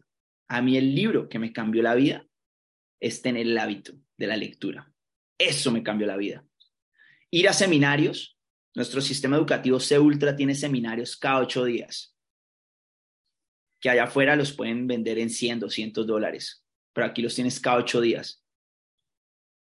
A 0.48 0.62
mí 0.62 0.76
el 0.76 0.94
libro 0.94 1.28
que 1.28 1.38
me 1.38 1.52
cambió 1.52 1.82
la 1.82 1.94
vida 1.94 2.26
es 3.00 3.22
tener 3.22 3.46
el 3.46 3.56
hábito 3.56 3.94
de 4.18 4.26
la 4.26 4.36
lectura. 4.36 4.92
Eso 5.38 5.72
me 5.72 5.82
cambió 5.82 6.06
la 6.06 6.16
vida. 6.16 6.44
Ir 7.30 7.48
a 7.48 7.52
seminarios. 7.52 8.36
Nuestro 8.74 9.00
sistema 9.00 9.36
educativo 9.36 9.80
C 9.80 9.98
Ultra 9.98 10.36
tiene 10.36 10.54
seminarios 10.54 11.16
cada 11.16 11.40
ocho 11.40 11.64
días. 11.64 12.14
Que 13.80 13.90
allá 13.90 14.04
afuera 14.04 14.36
los 14.36 14.52
pueden 14.52 14.86
vender 14.86 15.18
en 15.18 15.30
100, 15.30 15.60
200 15.60 16.06
dólares. 16.06 16.64
Pero 16.92 17.06
aquí 17.06 17.22
los 17.22 17.34
tienes 17.34 17.58
cada 17.58 17.78
ocho 17.78 18.00
días. 18.00 18.44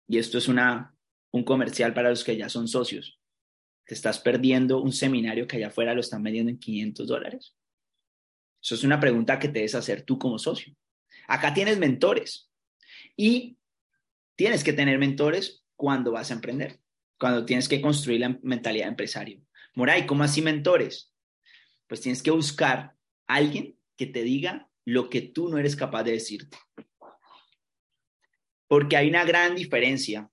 Y 0.06 0.18
esto 0.18 0.38
es 0.38 0.48
una, 0.48 0.94
un 1.32 1.44
comercial 1.44 1.92
para 1.92 2.10
los 2.10 2.22
que 2.22 2.36
ya 2.36 2.48
son 2.48 2.68
socios. 2.68 3.18
Te 3.86 3.94
estás 3.94 4.18
perdiendo 4.18 4.80
un 4.80 4.92
seminario 4.92 5.46
que 5.46 5.56
allá 5.56 5.68
afuera 5.68 5.94
lo 5.94 6.00
están 6.00 6.22
vendiendo 6.22 6.50
en 6.50 6.58
500 6.58 7.06
dólares. 7.06 7.54
Eso 8.62 8.74
es 8.74 8.84
una 8.84 8.98
pregunta 8.98 9.38
que 9.38 9.48
te 9.48 9.58
debes 9.58 9.74
hacer 9.74 10.02
tú 10.02 10.18
como 10.18 10.38
socio. 10.38 10.74
Acá 11.28 11.52
tienes 11.52 11.78
mentores 11.78 12.50
y 13.16 13.58
tienes 14.36 14.64
que 14.64 14.72
tener 14.72 14.98
mentores 14.98 15.64
cuando 15.76 16.12
vas 16.12 16.30
a 16.30 16.34
emprender, 16.34 16.80
cuando 17.18 17.44
tienes 17.44 17.68
que 17.68 17.80
construir 17.80 18.20
la 18.20 18.38
mentalidad 18.42 18.86
de 18.86 18.90
empresario. 18.90 19.42
Moray, 19.74 20.06
¿cómo 20.06 20.24
así 20.24 20.40
mentores? 20.40 21.12
Pues 21.86 22.00
tienes 22.00 22.22
que 22.22 22.30
buscar 22.30 22.96
a 23.26 23.34
alguien 23.34 23.78
que 23.96 24.06
te 24.06 24.22
diga 24.22 24.70
lo 24.84 25.10
que 25.10 25.20
tú 25.20 25.48
no 25.48 25.58
eres 25.58 25.76
capaz 25.76 26.04
de 26.04 26.12
decirte. 26.12 26.56
Porque 28.66 28.96
hay 28.96 29.08
una 29.08 29.24
gran 29.24 29.54
diferencia 29.54 30.30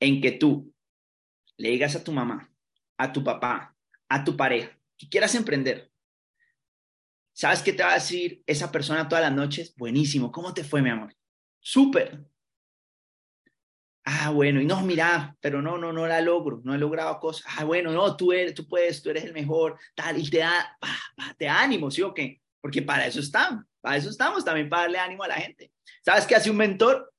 en 0.00 0.20
que 0.20 0.32
tú 0.32 0.74
le 1.56 1.70
digas 1.70 1.96
a 1.96 2.04
tu 2.04 2.12
mamá, 2.12 2.50
a 2.96 3.12
tu 3.12 3.22
papá, 3.22 3.74
a 4.08 4.24
tu 4.24 4.36
pareja, 4.36 4.78
que 4.96 5.08
quieras 5.08 5.34
emprender. 5.34 5.90
¿Sabes 7.32 7.62
qué 7.62 7.72
te 7.72 7.82
va 7.82 7.90
a 7.90 7.94
decir 7.94 8.42
esa 8.46 8.72
persona 8.72 9.08
todas 9.08 9.24
las 9.24 9.32
noches? 9.32 9.74
Buenísimo, 9.76 10.32
¿cómo 10.32 10.54
te 10.54 10.64
fue, 10.64 10.80
mi 10.80 10.90
amor? 10.90 11.14
Súper. 11.60 12.24
Ah, 14.04 14.30
bueno, 14.30 14.60
y 14.60 14.64
no, 14.64 14.80
mira, 14.82 15.36
pero 15.40 15.60
no, 15.60 15.76
no, 15.76 15.92
no 15.92 16.06
la 16.06 16.20
logro, 16.20 16.60
no 16.62 16.74
he 16.74 16.78
logrado 16.78 17.18
cosas. 17.18 17.44
Ah, 17.58 17.64
bueno, 17.64 17.90
no, 17.90 18.16
tú 18.16 18.32
eres, 18.32 18.54
tú 18.54 18.66
puedes, 18.68 19.02
tú 19.02 19.10
eres 19.10 19.24
el 19.24 19.32
mejor, 19.32 19.78
tal, 19.94 20.18
y 20.18 20.30
te 20.30 20.38
da, 20.38 20.78
te 21.36 21.48
ánimo, 21.48 21.90
¿sí 21.90 22.02
o 22.02 22.14
qué? 22.14 22.40
Porque 22.60 22.82
para 22.82 23.06
eso 23.06 23.18
estamos, 23.20 23.64
para 23.80 23.96
eso 23.96 24.08
estamos 24.08 24.44
también, 24.44 24.68
para 24.68 24.82
darle 24.82 24.98
ánimo 24.98 25.24
a 25.24 25.28
la 25.28 25.34
gente. 25.34 25.72
¿Sabes 26.04 26.24
qué 26.24 26.36
hace 26.36 26.50
un 26.50 26.56
mentor? 26.56 27.12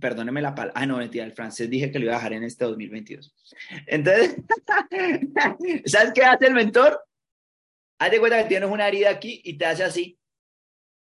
Perdóneme 0.00 0.42
la 0.42 0.54
palabra. 0.54 0.80
Ah, 0.80 0.86
no, 0.86 0.98
mentira, 0.98 1.24
el 1.24 1.32
francés 1.32 1.70
dije 1.70 1.90
que 1.90 1.98
lo 1.98 2.06
iba 2.06 2.14
a 2.14 2.18
dejar 2.18 2.32
en 2.34 2.44
este 2.44 2.64
2022. 2.64 3.34
Entonces, 3.86 4.36
¿sabes 5.86 6.12
qué 6.14 6.24
hace 6.24 6.46
el 6.46 6.54
mentor? 6.54 7.02
Haz 7.98 8.10
de 8.10 8.18
cuenta 8.18 8.42
que 8.42 8.48
tienes 8.48 8.70
una 8.70 8.88
herida 8.88 9.10
aquí 9.10 9.40
y 9.44 9.56
te 9.56 9.66
hace 9.66 9.84
así. 9.84 10.18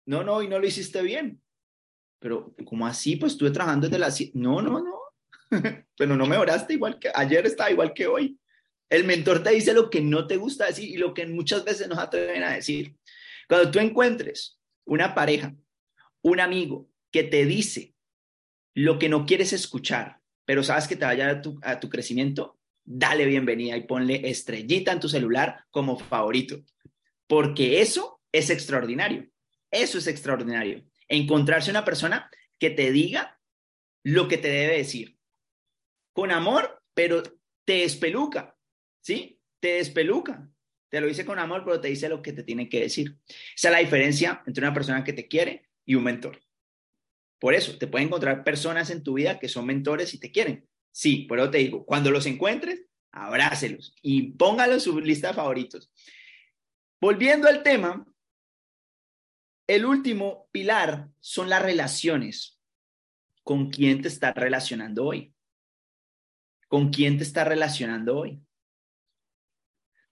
No, 0.05 0.23
no, 0.23 0.41
y 0.41 0.47
no 0.47 0.57
lo 0.57 0.65
hiciste 0.65 1.01
bien 1.01 1.41
pero 2.19 2.53
como 2.65 2.85
así? 2.87 3.15
Pues 3.15 3.33
estuve 3.33 3.51
trabajando 3.51 3.87
desde 3.87 3.99
las... 3.99 4.35
No, 4.35 4.61
no, 4.61 4.79
no. 4.79 4.97
pero 5.97 6.15
no 6.15 6.25
mejoraste 6.25 6.73
igual 6.73 6.99
que 6.99 7.09
ayer, 7.13 7.45
estaba 7.45 7.71
igual 7.71 7.93
que 7.93 8.07
hoy. 8.07 8.39
El 8.89 9.03
mentor 9.03 9.43
te 9.43 9.51
dice 9.51 9.73
lo 9.73 9.89
que 9.89 10.01
no 10.01 10.27
te 10.27 10.37
gusta 10.37 10.65
decir 10.65 10.89
y 10.89 10.97
lo 10.97 11.13
que 11.13 11.25
muchas 11.25 11.63
veces 11.63 11.87
nos 11.87 11.99
atreven 11.99 12.43
a 12.43 12.53
decir. 12.53 12.95
Cuando 13.47 13.71
tú 13.71 13.79
encuentres 13.79 14.59
una 14.85 15.13
pareja, 15.13 15.53
un 16.21 16.39
amigo 16.39 16.89
que 17.11 17.23
te 17.23 17.45
dice 17.45 17.93
lo 18.77 18.99
que 18.99 19.09
no 19.09 19.25
quieres 19.25 19.53
escuchar, 19.53 20.19
pero 20.45 20.61
sabes 20.61 20.87
que 20.87 20.95
te 20.95 21.03
vaya 21.03 21.31
a 21.31 21.41
tu, 21.41 21.59
a 21.63 21.79
tu 21.79 21.89
crecimiento, 21.89 22.59
dale 22.83 23.25
bienvenida 23.25 23.75
y 23.75 23.87
ponle 23.87 24.29
estrellita 24.29 24.91
en 24.91 24.99
tu 24.99 25.09
celular 25.09 25.65
como 25.71 25.97
favorito, 25.97 26.63
porque 27.25 27.81
eso 27.81 28.21
es 28.31 28.51
extraordinario. 28.51 29.27
Eso 29.71 29.97
es 29.97 30.05
extraordinario 30.05 30.83
encontrarse 31.07 31.71
una 31.71 31.83
persona 31.83 32.29
que 32.59 32.69
te 32.69 32.91
diga 32.91 33.39
lo 34.03 34.27
que 34.27 34.37
te 34.37 34.49
debe 34.49 34.77
decir. 34.77 35.17
Con 36.13 36.31
amor, 36.31 36.83
pero 36.93 37.23
te 37.65 37.83
espeluca, 37.83 38.55
¿sí? 39.01 39.39
Te 39.59 39.73
despeluca. 39.73 40.47
Te 40.89 41.01
lo 41.01 41.07
dice 41.07 41.25
con 41.25 41.39
amor, 41.39 41.63
pero 41.65 41.81
te 41.81 41.87
dice 41.87 42.09
lo 42.09 42.21
que 42.21 42.31
te 42.31 42.43
tiene 42.43 42.69
que 42.69 42.81
decir. 42.81 43.17
Esa 43.55 43.69
es 43.69 43.71
la 43.71 43.79
diferencia 43.79 44.43
entre 44.45 44.63
una 44.63 44.73
persona 44.73 45.03
que 45.03 45.13
te 45.13 45.27
quiere 45.27 45.67
y 45.83 45.95
un 45.95 46.03
mentor. 46.03 46.39
Por 47.39 47.53
eso, 47.53 47.77
te 47.77 47.87
pueden 47.87 48.07
encontrar 48.07 48.43
personas 48.43 48.89
en 48.89 49.03
tu 49.03 49.13
vida 49.13 49.39
que 49.39 49.49
son 49.49 49.65
mentores 49.65 50.13
y 50.13 50.19
te 50.19 50.31
quieren. 50.31 50.67
Sí, 50.91 51.25
pero 51.29 51.51
te 51.51 51.59
digo, 51.59 51.85
cuando 51.85 52.09
los 52.09 52.25
encuentres, 52.25 52.85
abrácelos 53.11 53.95
y 54.01 54.31
póngalos 54.33 54.75
en 54.87 54.93
su 54.93 54.99
lista 54.99 55.29
de 55.29 55.33
favoritos. 55.35 55.91
Volviendo 56.99 57.47
al 57.47 57.61
tema, 57.61 58.05
el 59.67 59.85
último 59.85 60.47
pilar 60.51 61.09
son 61.19 61.49
las 61.49 61.61
relaciones. 61.61 62.59
¿Con 63.43 63.69
quién 63.69 64.01
te 64.01 64.07
estás 64.07 64.33
relacionando 64.35 65.05
hoy? 65.05 65.33
¿Con 66.67 66.89
quién 66.89 67.17
te 67.17 67.23
estás 67.23 67.47
relacionando 67.47 68.17
hoy? 68.17 68.41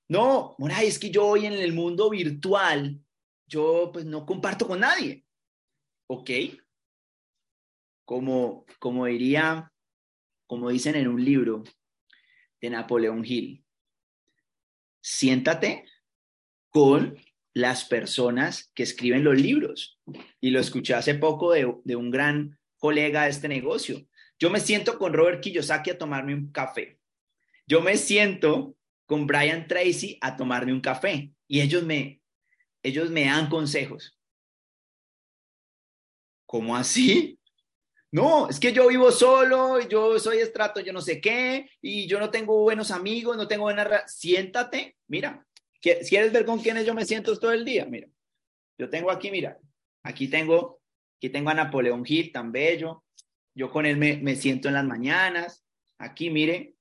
No, 0.08 0.56
Moray, 0.60 0.88
es 0.88 1.00
que 1.00 1.10
yo 1.10 1.26
hoy 1.26 1.46
en 1.46 1.54
el 1.54 1.74
mundo 1.74 2.10
virtual, 2.10 3.02
yo 3.48 3.90
pues 3.92 4.06
no 4.06 4.26
comparto 4.26 4.68
con 4.68 4.82
nadie. 4.82 5.26
¿Ok? 6.08 6.30
Como, 8.06 8.66
como 8.80 9.06
diría, 9.06 9.72
como 10.48 10.70
dicen 10.70 10.96
en 10.96 11.08
un 11.08 11.24
libro 11.24 11.64
de 12.62 12.70
Napoleón 12.70 13.24
Hill, 13.26 13.66
siéntate 15.02 15.86
con 16.70 17.18
las 17.54 17.86
personas 17.86 18.72
que 18.76 18.84
escriben 18.84 19.24
los 19.24 19.40
libros. 19.40 20.00
Y 20.40 20.52
lo 20.52 20.60
escuché 20.60 20.94
hace 20.94 21.16
poco 21.16 21.52
de, 21.52 21.74
de 21.84 21.96
un 21.96 22.12
gran 22.12 22.60
colega 22.78 23.24
de 23.24 23.30
este 23.30 23.48
negocio. 23.48 24.08
Yo 24.38 24.50
me 24.50 24.60
siento 24.60 25.00
con 25.00 25.14
Robert 25.14 25.42
Kiyosaki 25.42 25.92
a 25.92 25.98
tomarme 25.98 26.34
un 26.34 26.52
café. 26.52 27.00
Yo 27.66 27.82
me 27.82 27.98
siento 27.98 28.76
con 29.06 29.26
Brian 29.26 29.68
Tracy 29.68 30.18
a 30.22 30.36
tomarme 30.36 30.74
un 30.74 30.82
café 30.82 31.32
y 31.48 31.62
ellos 31.62 31.84
me, 31.84 32.22
ellos 32.84 33.10
me 33.10 33.26
dan 33.26 33.50
consejos. 33.50 34.20
¿Cómo 36.46 36.76
así? 36.76 37.40
No, 38.16 38.48
es 38.48 38.62
que 38.62 38.72
yo 38.72 38.88
vivo 38.88 39.12
solo, 39.12 39.82
yo 39.90 40.18
soy 40.20 40.38
estrato, 40.38 40.80
yo 40.80 40.94
no 40.94 41.02
sé 41.02 41.20
qué, 41.20 41.70
y 41.82 42.08
yo 42.08 42.18
no 42.18 42.30
tengo 42.30 42.62
buenos 42.62 42.90
amigos, 42.92 43.36
no 43.36 43.46
tengo 43.46 43.64
buena... 43.64 44.08
Siéntate, 44.08 44.96
mira, 45.08 45.46
¿quieres 45.82 46.32
ver 46.32 46.46
con 46.46 46.60
quiénes 46.60 46.86
yo 46.86 46.94
me 46.94 47.04
siento 47.04 47.38
todo 47.38 47.52
el 47.52 47.66
día? 47.66 47.86
Mira, 47.86 48.08
yo 48.78 48.90
tengo 48.90 49.12
aquí, 49.12 49.32
mira, 49.32 49.60
aquí 50.02 50.30
tengo, 50.30 50.80
aquí 51.18 51.30
tengo 51.30 51.50
a 51.50 51.56
Napoleón 51.56 52.06
Hill, 52.08 52.32
tan 52.32 52.54
bello, 52.54 53.04
yo 53.54 53.70
con 53.70 53.86
él 53.86 53.98
me, 53.98 54.16
me 54.16 54.38
siento 54.38 54.70
en 54.70 54.76
las 54.76 54.86
mañanas, 54.86 55.66
aquí, 55.98 56.30
mire, 56.30 56.76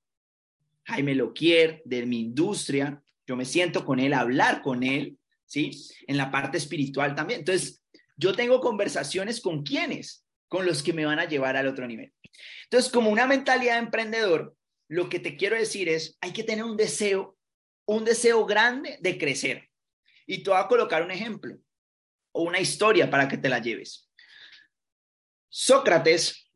Jaime 0.85 1.15
Loquier, 1.15 1.81
de 1.83 2.05
mi 2.05 2.21
industria, 2.21 3.03
yo 3.27 3.35
me 3.35 3.43
siento 3.43 3.83
con 3.83 3.99
él, 3.99 4.13
hablar 4.13 4.61
con 4.61 4.83
él, 4.83 5.17
¿sí? 5.45 5.71
En 6.07 6.15
la 6.15 6.31
parte 6.31 6.57
espiritual 6.57 7.13
también. 7.13 7.39
Entonces, 7.39 7.83
yo 8.15 8.33
tengo 8.33 8.61
conversaciones 8.61 9.41
con 9.41 9.63
quienes, 9.63 10.24
con 10.47 10.65
los 10.65 10.83
que 10.83 10.93
me 10.93 11.05
van 11.05 11.19
a 11.19 11.25
llevar 11.25 11.57
al 11.57 11.67
otro 11.67 11.87
nivel. 11.87 12.13
Entonces, 12.63 12.91
como 12.91 13.09
una 13.09 13.27
mentalidad 13.27 13.73
de 13.73 13.85
emprendedor, 13.85 14.55
lo 14.87 15.09
que 15.09 15.19
te 15.19 15.35
quiero 15.35 15.55
decir 15.55 15.89
es, 15.89 16.17
hay 16.21 16.33
que 16.33 16.43
tener 16.43 16.63
un 16.63 16.77
deseo, 16.77 17.37
un 17.85 18.05
deseo 18.05 18.45
grande 18.45 18.97
de 19.01 19.17
crecer. 19.17 19.69
Y 20.27 20.43
te 20.43 20.49
voy 20.49 20.59
a 20.59 20.67
colocar 20.67 21.03
un 21.03 21.11
ejemplo 21.11 21.57
o 22.31 22.43
una 22.43 22.59
historia 22.59 23.09
para 23.09 23.27
que 23.27 23.37
te 23.37 23.49
la 23.49 23.59
lleves. 23.59 24.09
Sócrates, 25.49 26.51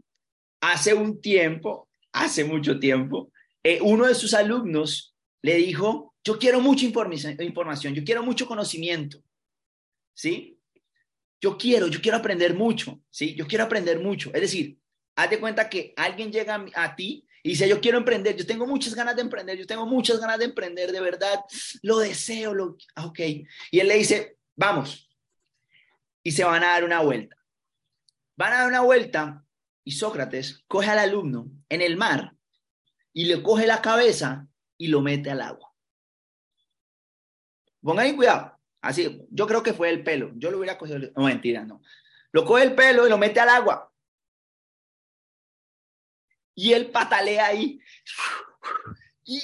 hace 0.62 0.94
un 0.94 1.22
tiempo, 1.22 1.90
hace 2.12 2.44
mucho 2.44 2.80
tiempo, 2.80 3.32
eh, 3.64 3.80
uno 3.82 4.06
de 4.06 4.16
sus 4.16 4.34
alumnos 4.34 5.16
le 5.42 5.56
dijo, 5.56 6.14
yo 6.24 6.38
quiero 6.38 6.60
mucha 6.60 6.86
información, 6.86 7.94
yo 7.96 8.04
quiero 8.04 8.24
mucho 8.24 8.46
conocimiento, 8.46 9.24
¿sí? 10.14 10.59
Yo 11.42 11.58
quiero, 11.58 11.88
yo 11.88 12.02
quiero 12.02 12.18
aprender 12.18 12.54
mucho, 12.54 13.02
¿sí? 13.10 13.36
Yo 13.36 13.48
quiero 13.48 13.64
aprender 13.64 14.00
mucho. 14.00 14.32
Es 14.34 14.42
decir, 14.42 14.78
haz 15.16 15.30
de 15.30 15.40
cuenta 15.40 15.70
que 15.70 15.94
alguien 15.96 16.32
llega 16.32 16.66
a, 16.76 16.96
ti 16.96 17.26
y 17.44 17.50
dice, 17.50 17.68
yo 17.68 17.80
quiero 17.80 17.98
emprender, 17.98 18.36
yo 18.36 18.46
tengo 18.46 18.68
muchas 18.68 18.94
ganas 18.94 19.16
de 19.16 19.22
emprender, 19.22 19.58
yo 19.58 19.66
tengo 19.66 19.86
muchas 19.86 20.20
ganas 20.20 20.40
de 20.40 20.46
emprender, 20.46 20.92
de 20.92 21.02
verdad, 21.02 21.40
lo 21.82 22.00
deseo, 22.00 22.54
lo, 22.54 22.78
ah, 22.96 23.06
ok. 23.06 23.20
Y 23.72 23.80
él 23.80 23.88
le 23.88 23.96
dice, 23.96 24.38
vamos, 24.56 25.10
y 26.24 26.32
se 26.32 26.44
van 26.44 26.64
a 26.64 26.68
dar 26.68 26.84
una 26.84 27.02
vuelta. 27.02 27.36
Van 28.36 28.54
a 28.54 28.58
dar 28.60 28.68
una 28.68 28.82
vuelta 28.82 29.44
y 29.84 29.92
Sócrates 29.92 30.64
coge 30.68 30.90
al 30.90 31.00
alumno 31.00 31.50
en 31.70 31.82
el 31.82 31.98
mar 31.98 32.36
y 33.14 33.26
le 33.26 33.42
coge 33.42 33.66
la 33.66 33.82
cabeza 33.82 34.48
y 34.78 34.88
lo 34.88 35.02
mete 35.02 35.32
al 35.32 35.42
agua. 35.42 35.74
Pongan 37.82 38.16
cuidado. 38.16 38.59
Así, 38.82 39.26
yo 39.30 39.48
creo 39.48 39.64
que 39.64 39.74
fue 39.74 39.90
el 39.90 40.04
pelo. 40.04 40.32
Yo 40.36 40.52
lo 40.52 40.58
hubiera 40.58 40.78
cogido. 40.78 41.00
No, 41.16 41.26
mentira, 41.26 41.66
no. 41.66 41.82
Lo 42.32 42.46
coge 42.46 42.64
el 42.64 42.76
pelo 42.76 43.06
y 43.06 43.10
lo 43.10 43.18
mete 43.18 43.40
al 43.40 43.50
agua. 43.50 43.92
Y 46.56 46.74
él 46.74 46.92
patalea 46.92 47.48
ahí. 47.48 47.80
Y, 49.24 49.42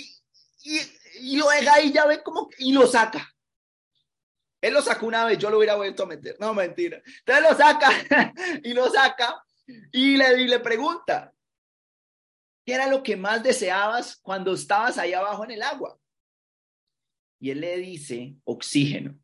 y, 1.22 1.38
lo 1.38 1.50
deja 1.50 1.76
ahí, 1.76 1.92
ya 1.92 2.06
ve 2.06 2.22
cómo. 2.24 2.50
Y 2.58 2.74
lo 2.74 2.88
saca. 2.88 3.34
Él 4.62 4.74
lo 4.74 4.82
sacó 4.82 5.06
una 5.06 5.26
vez, 5.26 5.38
yo 5.38 5.50
lo 5.50 5.58
hubiera 5.58 5.76
vuelto 5.76 6.04
a 6.04 6.08
meter. 6.08 6.38
No, 6.40 6.54
mentira. 6.54 7.02
Entonces 7.20 7.44
lo 7.44 7.58
saca 7.58 8.34
y 8.64 8.74
lo 8.74 8.90
saca 8.90 9.46
y 9.92 10.18
le, 10.18 10.42
y 10.42 10.48
le 10.48 10.60
pregunta, 10.60 11.36
¿Qué 12.66 12.74
era 12.74 12.88
lo 12.88 13.04
que 13.04 13.16
más 13.16 13.44
deseabas 13.44 14.18
cuando 14.18 14.54
estabas 14.54 14.98
ahí 14.98 15.14
abajo 15.14 15.44
en 15.44 15.52
el 15.52 15.62
agua? 15.62 16.00
Y 17.40 17.52
él 17.52 17.62
le 17.62 17.78
dice 17.78 18.36
oxígeno. 18.44 19.20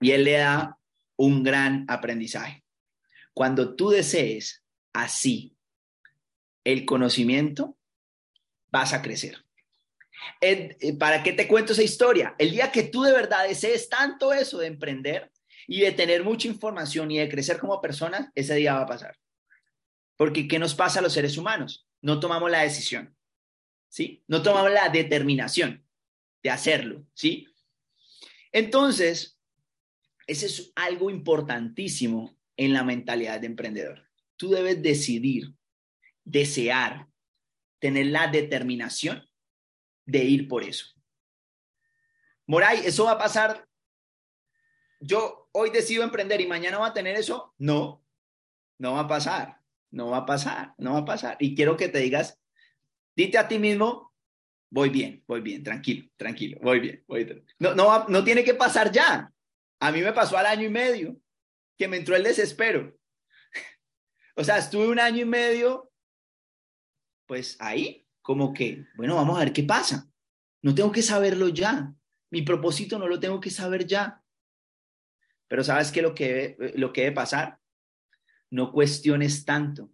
Y 0.00 0.12
él 0.12 0.24
le 0.24 0.32
da 0.32 0.78
un 1.16 1.42
gran 1.42 1.84
aprendizaje. 1.88 2.64
Cuando 3.34 3.74
tú 3.74 3.90
desees 3.90 4.64
así 4.92 5.56
el 6.64 6.84
conocimiento, 6.84 7.76
vas 8.70 8.92
a 8.92 9.02
crecer. 9.02 9.44
Eh, 10.40 10.96
¿Para 10.98 11.22
qué 11.22 11.32
te 11.32 11.48
cuento 11.48 11.72
esa 11.72 11.82
historia? 11.82 12.34
El 12.38 12.50
día 12.50 12.70
que 12.70 12.84
tú 12.84 13.02
de 13.02 13.12
verdad 13.12 13.46
desees 13.46 13.88
tanto 13.88 14.32
eso 14.32 14.58
de 14.58 14.66
emprender 14.66 15.30
y 15.66 15.80
de 15.80 15.92
tener 15.92 16.24
mucha 16.24 16.48
información 16.48 17.10
y 17.10 17.18
de 17.18 17.28
crecer 17.28 17.58
como 17.58 17.80
persona, 17.80 18.32
ese 18.34 18.54
día 18.54 18.74
va 18.74 18.82
a 18.82 18.86
pasar. 18.86 19.16
Porque 20.16 20.48
¿qué 20.48 20.58
nos 20.58 20.74
pasa 20.74 20.98
a 20.98 21.02
los 21.02 21.12
seres 21.12 21.36
humanos? 21.36 21.86
No 22.00 22.20
tomamos 22.20 22.50
la 22.50 22.62
decisión, 22.62 23.16
¿sí? 23.88 24.24
No 24.26 24.42
tomamos 24.42 24.72
la 24.72 24.88
determinación 24.88 25.84
de 26.42 26.50
hacerlo, 26.50 27.04
¿sí? 27.14 27.46
Entonces, 28.52 29.37
ese 30.28 30.46
es 30.46 30.72
algo 30.76 31.10
importantísimo 31.10 32.38
en 32.56 32.72
la 32.72 32.84
mentalidad 32.84 33.40
de 33.40 33.46
emprendedor. 33.46 34.08
Tú 34.36 34.50
debes 34.50 34.80
decidir, 34.80 35.54
desear, 36.24 37.08
tener 37.80 38.06
la 38.06 38.28
determinación 38.28 39.28
de 40.06 40.24
ir 40.24 40.46
por 40.46 40.62
eso. 40.62 40.86
Moray, 42.46 42.82
¿eso 42.84 43.04
va 43.04 43.12
a 43.12 43.18
pasar? 43.18 43.66
Yo 45.00 45.48
hoy 45.52 45.70
decido 45.70 46.04
emprender 46.04 46.40
y 46.40 46.46
mañana 46.46 46.78
va 46.78 46.88
a 46.88 46.94
tener 46.94 47.16
eso. 47.16 47.54
No, 47.58 48.04
no 48.78 48.92
va 48.92 49.00
a 49.00 49.08
pasar. 49.08 49.58
No 49.90 50.10
va 50.10 50.18
a 50.18 50.26
pasar, 50.26 50.74
no 50.78 50.92
va 50.92 50.98
a 50.98 51.04
pasar. 51.04 51.36
Y 51.40 51.54
quiero 51.54 51.76
que 51.76 51.88
te 51.88 51.98
digas, 51.98 52.38
dite 53.16 53.38
a 53.38 53.48
ti 53.48 53.58
mismo, 53.58 54.12
voy 54.70 54.90
bien, 54.90 55.24
voy 55.26 55.40
bien, 55.40 55.62
tranquilo, 55.62 56.10
tranquilo, 56.16 56.58
voy 56.62 56.80
bien, 56.80 57.04
voy 57.08 57.24
bien. 57.24 57.44
No, 57.58 57.74
no, 57.74 58.06
no 58.08 58.22
tiene 58.22 58.44
que 58.44 58.54
pasar 58.54 58.92
ya. 58.92 59.32
A 59.80 59.92
mí 59.92 60.00
me 60.00 60.12
pasó 60.12 60.36
al 60.36 60.46
año 60.46 60.64
y 60.64 60.70
medio 60.70 61.20
que 61.76 61.88
me 61.88 61.96
entró 61.96 62.16
el 62.16 62.24
desespero. 62.24 62.96
o 64.36 64.44
sea, 64.44 64.58
estuve 64.58 64.88
un 64.88 64.98
año 64.98 65.22
y 65.22 65.24
medio, 65.24 65.92
pues 67.26 67.56
ahí, 67.60 68.06
como 68.22 68.52
que, 68.52 68.86
bueno, 68.96 69.14
vamos 69.14 69.36
a 69.36 69.44
ver 69.44 69.52
qué 69.52 69.62
pasa. 69.62 70.10
No 70.62 70.74
tengo 70.74 70.90
que 70.90 71.02
saberlo 71.02 71.48
ya. 71.48 71.94
Mi 72.30 72.42
propósito 72.42 72.98
no 72.98 73.06
lo 73.06 73.20
tengo 73.20 73.40
que 73.40 73.50
saber 73.50 73.86
ya. 73.86 74.22
Pero 75.46 75.64
¿sabes 75.64 75.92
qué 75.92 76.02
lo 76.02 76.14
que, 76.14 76.56
lo 76.74 76.92
que 76.92 77.02
debe 77.02 77.14
pasar? 77.14 77.58
no 78.50 78.72
cuestiones 78.72 79.44
tanto. 79.44 79.92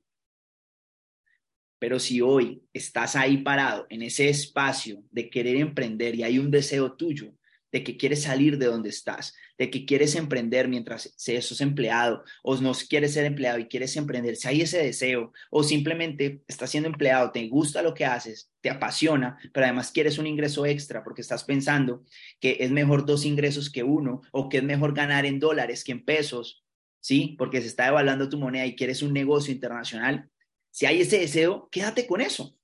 Pero 1.78 1.98
si 1.98 2.20
hoy 2.20 2.64
estás 2.72 3.16
ahí 3.16 3.38
parado 3.38 3.86
en 3.90 4.02
ese 4.02 4.28
espacio 4.28 5.02
de 5.10 5.28
querer 5.28 5.56
emprender 5.56 6.14
y 6.14 6.22
hay 6.22 6.38
un 6.38 6.50
deseo 6.50 6.94
tuyo 6.94 7.34
de 7.74 7.82
que 7.82 7.96
quieres 7.96 8.22
salir 8.22 8.56
de 8.56 8.66
donde 8.66 8.88
estás, 8.88 9.34
de 9.58 9.68
que 9.68 9.84
quieres 9.84 10.14
emprender 10.14 10.68
mientras 10.68 11.12
sos 11.16 11.60
empleado 11.60 12.22
o 12.44 12.54
no 12.58 12.72
quieres 12.88 13.14
ser 13.14 13.24
empleado 13.24 13.58
y 13.58 13.66
quieres 13.66 13.96
emprender, 13.96 14.36
si 14.36 14.46
hay 14.46 14.60
ese 14.60 14.78
deseo 14.78 15.32
o 15.50 15.64
simplemente 15.64 16.40
estás 16.46 16.70
siendo 16.70 16.88
empleado, 16.88 17.32
te 17.32 17.48
gusta 17.48 17.82
lo 17.82 17.92
que 17.92 18.04
haces, 18.04 18.52
te 18.60 18.70
apasiona, 18.70 19.36
pero 19.52 19.66
además 19.66 19.90
quieres 19.90 20.18
un 20.18 20.28
ingreso 20.28 20.64
extra 20.66 21.02
porque 21.02 21.22
estás 21.22 21.42
pensando 21.42 22.04
que 22.38 22.58
es 22.60 22.70
mejor 22.70 23.06
dos 23.06 23.24
ingresos 23.24 23.70
que 23.70 23.82
uno 23.82 24.22
o 24.30 24.48
que 24.48 24.58
es 24.58 24.62
mejor 24.62 24.94
ganar 24.94 25.26
en 25.26 25.40
dólares 25.40 25.82
que 25.82 25.90
en 25.90 26.04
pesos 26.04 26.64
¿sí? 27.00 27.34
Porque 27.36 27.60
se 27.60 27.66
está 27.66 27.88
evaluando 27.88 28.28
tu 28.28 28.38
moneda 28.38 28.64
y 28.66 28.76
quieres 28.76 29.02
un 29.02 29.12
negocio 29.12 29.52
internacional, 29.52 30.30
si 30.70 30.86
hay 30.86 31.00
ese 31.00 31.18
deseo, 31.18 31.68
quédate 31.72 32.06
con 32.06 32.20
eso. 32.20 32.56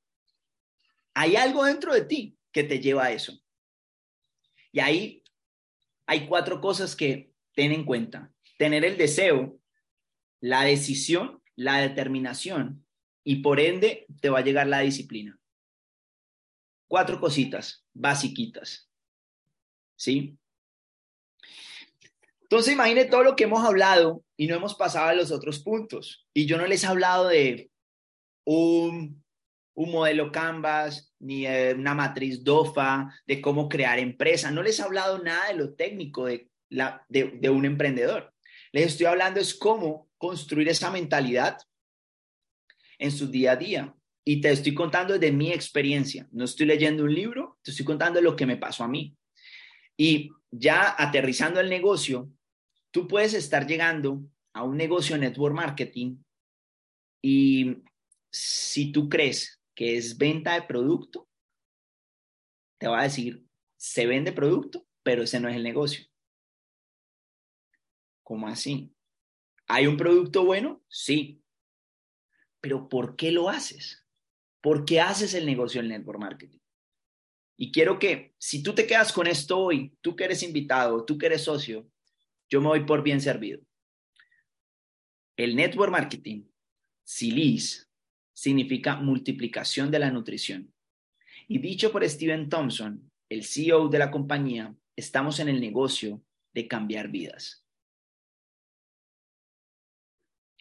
Hay 1.14 1.34
algo 1.34 1.64
dentro 1.64 1.92
de 1.92 2.02
ti 2.02 2.38
que 2.52 2.62
te 2.62 2.78
lleva 2.78 3.06
a 3.06 3.12
eso. 3.12 3.40
Y 4.72 4.80
ahí 4.80 5.22
hay 6.06 6.26
cuatro 6.26 6.60
cosas 6.60 6.96
que 6.96 7.32
ten 7.54 7.72
en 7.72 7.84
cuenta. 7.84 8.32
Tener 8.58 8.84
el 8.84 8.96
deseo, 8.96 9.58
la 10.40 10.64
decisión, 10.64 11.42
la 11.56 11.78
determinación 11.78 12.84
y 13.24 13.36
por 13.36 13.60
ende 13.60 14.06
te 14.20 14.30
va 14.30 14.38
a 14.38 14.44
llegar 14.44 14.66
la 14.66 14.80
disciplina. 14.80 15.38
Cuatro 16.88 17.20
cositas 17.20 17.84
basiquitas. 17.92 18.90
¿Sí? 19.96 20.38
Entonces, 22.42 22.72
imagine 22.72 23.04
todo 23.04 23.22
lo 23.22 23.36
que 23.36 23.44
hemos 23.44 23.64
hablado 23.64 24.24
y 24.36 24.48
no 24.48 24.56
hemos 24.56 24.74
pasado 24.74 25.08
a 25.08 25.14
los 25.14 25.30
otros 25.30 25.60
puntos. 25.60 26.26
Y 26.34 26.46
yo 26.46 26.58
no 26.58 26.66
les 26.66 26.82
he 26.82 26.86
hablado 26.88 27.28
de 27.28 27.70
un, 28.44 29.19
un 29.80 29.92
modelo 29.92 30.30
Canvas, 30.30 31.14
ni 31.20 31.46
una 31.46 31.94
matriz 31.94 32.44
DOFA, 32.44 33.10
de 33.26 33.40
cómo 33.40 33.66
crear 33.66 33.98
empresa. 33.98 34.50
No 34.50 34.62
les 34.62 34.78
he 34.78 34.82
hablado 34.82 35.22
nada 35.22 35.48
de 35.48 35.54
lo 35.54 35.72
técnico 35.72 36.26
de, 36.26 36.50
la, 36.68 37.02
de, 37.08 37.48
un 37.48 37.64
emprendedor. 37.64 38.34
Les 38.72 38.88
estoy 38.88 39.06
hablando 39.06 39.40
es 39.40 39.54
cómo 39.54 40.10
construir 40.18 40.68
esa 40.68 40.90
mentalidad 40.90 41.56
en 42.98 43.10
su 43.10 43.28
día 43.28 43.52
a 43.52 43.56
día. 43.56 43.94
Y 44.22 44.42
te 44.42 44.50
estoy 44.50 44.74
contando 44.74 45.18
de 45.18 45.32
mi 45.32 45.50
experiencia. 45.50 46.28
No 46.30 46.44
estoy 46.44 46.66
leyendo 46.66 47.04
un 47.04 47.14
libro, 47.14 47.58
te 47.62 47.70
estoy 47.70 47.86
contando 47.86 48.20
lo 48.20 48.36
que 48.36 48.44
me 48.44 48.58
pasó 48.58 48.84
a 48.84 48.88
mí. 48.88 49.16
Y 49.96 50.30
ya 50.50 50.94
aterrizando 50.98 51.58
el 51.58 51.70
negocio, 51.70 52.30
tú 52.90 53.08
puedes 53.08 53.32
estar 53.32 53.66
llegando 53.66 54.22
a 54.52 54.62
un 54.62 54.76
negocio 54.76 55.16
network 55.16 55.54
marketing 55.54 56.18
y 57.22 57.76
si 58.30 58.92
tú 58.92 59.08
crees 59.08 59.59
que 59.80 59.96
es 59.96 60.18
venta 60.18 60.52
de 60.52 60.60
producto, 60.60 61.26
te 62.78 62.86
va 62.86 63.00
a 63.00 63.04
decir, 63.04 63.46
se 63.78 64.06
vende 64.06 64.30
producto, 64.30 64.86
pero 65.02 65.22
ese 65.22 65.40
no 65.40 65.48
es 65.48 65.56
el 65.56 65.62
negocio. 65.62 66.04
¿Cómo 68.22 68.46
así? 68.46 68.94
¿Hay 69.68 69.86
un 69.86 69.96
producto 69.96 70.44
bueno? 70.44 70.84
Sí. 70.86 71.42
Pero 72.60 72.90
¿por 72.90 73.16
qué 73.16 73.32
lo 73.32 73.48
haces? 73.48 74.06
¿Por 74.60 74.84
qué 74.84 75.00
haces 75.00 75.32
el 75.32 75.46
negocio 75.46 75.80
del 75.80 75.88
network 75.88 76.20
marketing? 76.20 76.60
Y 77.56 77.72
quiero 77.72 77.98
que, 77.98 78.34
si 78.36 78.62
tú 78.62 78.74
te 78.74 78.86
quedas 78.86 79.14
con 79.14 79.26
esto 79.26 79.60
hoy, 79.60 79.96
tú 80.02 80.14
que 80.14 80.24
eres 80.24 80.42
invitado, 80.42 81.06
tú 81.06 81.16
que 81.16 81.24
eres 81.24 81.44
socio, 81.44 81.90
yo 82.50 82.60
me 82.60 82.68
voy 82.68 82.84
por 82.84 83.02
bien 83.02 83.22
servido. 83.22 83.62
El 85.38 85.56
network 85.56 85.90
marketing, 85.90 86.50
SILIS, 87.02 87.89
significa 88.40 88.96
multiplicación 88.96 89.90
de 89.90 89.98
la 89.98 90.10
nutrición. 90.10 90.72
Y 91.46 91.58
dicho 91.58 91.92
por 91.92 92.08
Steven 92.08 92.48
Thompson, 92.48 93.12
el 93.28 93.44
CEO 93.44 93.88
de 93.88 93.98
la 93.98 94.10
compañía, 94.10 94.74
estamos 94.96 95.40
en 95.40 95.50
el 95.50 95.60
negocio 95.60 96.24
de 96.54 96.66
cambiar 96.66 97.08
vidas. 97.08 97.66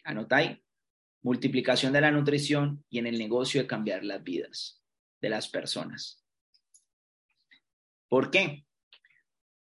Anota 0.04 0.36
ahí, 0.36 0.62
multiplicación 1.22 1.94
de 1.94 2.02
la 2.02 2.10
nutrición 2.10 2.84
y 2.90 2.98
en 2.98 3.06
el 3.06 3.18
negocio 3.18 3.62
de 3.62 3.66
cambiar 3.66 4.04
las 4.04 4.22
vidas 4.22 4.82
de 5.22 5.30
las 5.30 5.48
personas. 5.48 6.22
¿Por 8.10 8.30
qué? 8.30 8.66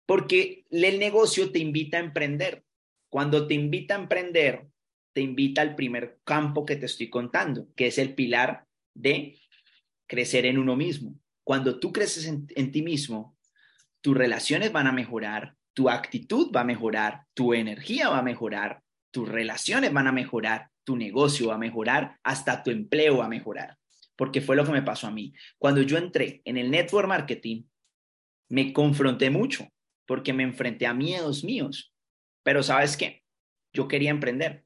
Porque 0.05 0.63
el 0.71 0.99
negocio 0.99 1.51
te 1.51 1.59
invita 1.59 1.97
a 1.97 2.05
emprender. 2.05 2.63
Cuando 3.09 3.45
te 3.45 3.55
invita 3.55 3.97
a 3.97 3.99
emprender, 3.99 4.69
te 5.15 5.21
invita 5.21 5.61
al 5.61 5.75
primer 5.75 6.19
campo 6.25 6.65
que 6.65 6.75
te 6.75 6.87
estoy 6.87 7.09
contando, 7.09 7.69
que 7.73 7.87
es 7.87 7.97
el 7.99 8.13
pilar 8.15 8.65
de 8.93 9.39
crecer 10.07 10.45
en 10.45 10.57
uno 10.57 10.75
mismo. 10.75 11.17
Cuando 11.45 11.79
tú 11.79 11.93
creces 11.93 12.25
en, 12.25 12.71
ti 12.71 12.81
mismo, 12.81 13.37
tus 14.01 14.15
relaciones 14.15 14.73
van 14.73 14.87
a 14.87 14.91
mejorar, 14.91 15.55
tu 15.73 15.89
actitud 15.89 16.51
va 16.53 16.61
a 16.61 16.65
mejorar, 16.65 17.21
tu 17.33 17.53
energía 17.53 18.09
va 18.09 18.19
a 18.19 18.23
mejorar, 18.23 18.81
tus 19.09 19.29
relaciones 19.29 19.93
van 19.93 20.07
a 20.07 20.11
mejorar, 20.11 20.69
tu 20.83 20.97
negocio 20.97 21.47
va 21.47 21.55
a 21.55 21.59
mejorar, 21.59 22.17
hasta 22.21 22.61
tu 22.61 22.71
empleo 22.71 23.19
va 23.19 23.27
a 23.27 23.29
mejorar. 23.29 23.77
Porque 24.17 24.41
fue 24.41 24.57
lo 24.57 24.65
que 24.65 24.73
me 24.73 24.81
pasó 24.81 25.07
a 25.07 25.11
mí. 25.11 25.33
Cuando 25.57 25.81
yo 25.81 25.97
entré 25.97 26.41
en 26.43 26.57
el 26.57 26.69
network 26.69 27.07
marketing, 27.07 27.63
me 28.49 28.73
confronté 28.73 29.29
mucho 29.29 29.65
porque 30.05 30.33
me 30.33 30.43
enfrenté 30.43 30.85
a 30.85 30.93
miedos 30.93 31.45
míos. 31.45 31.93
Pero 32.43 32.63
sabes 32.63 32.97
qué? 32.97 33.23
Yo 33.71 33.87
quería 33.87 34.11
emprender 34.11 34.64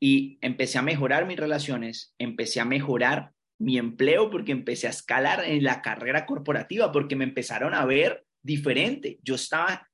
y 0.00 0.38
empecé 0.40 0.78
a 0.78 0.82
mejorar 0.82 1.26
mis 1.26 1.38
relaciones, 1.38 2.14
empecé 2.18 2.60
a 2.60 2.64
mejorar 2.64 3.32
mi 3.58 3.76
empleo 3.78 4.30
porque 4.30 4.52
empecé 4.52 4.86
a 4.86 4.90
escalar 4.90 5.44
en 5.44 5.64
la 5.64 5.82
carrera 5.82 6.26
corporativa 6.26 6.92
porque 6.92 7.16
me 7.16 7.24
empezaron 7.24 7.74
a 7.74 7.84
ver 7.84 8.24
diferente. 8.42 9.18
Yo 9.22 9.34
estaba 9.34 9.88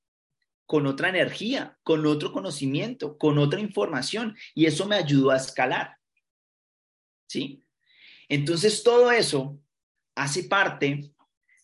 con 0.66 0.86
otra 0.86 1.08
energía, 1.08 1.78
con 1.82 2.06
otro 2.06 2.32
conocimiento, 2.32 3.16
con 3.16 3.38
otra 3.38 3.60
información 3.60 4.36
y 4.54 4.66
eso 4.66 4.86
me 4.86 4.96
ayudó 4.96 5.30
a 5.30 5.36
escalar. 5.36 5.96
¿Sí? 7.26 7.62
Entonces 8.28 8.82
todo 8.82 9.10
eso 9.10 9.58
hace 10.14 10.44
parte 10.44 11.10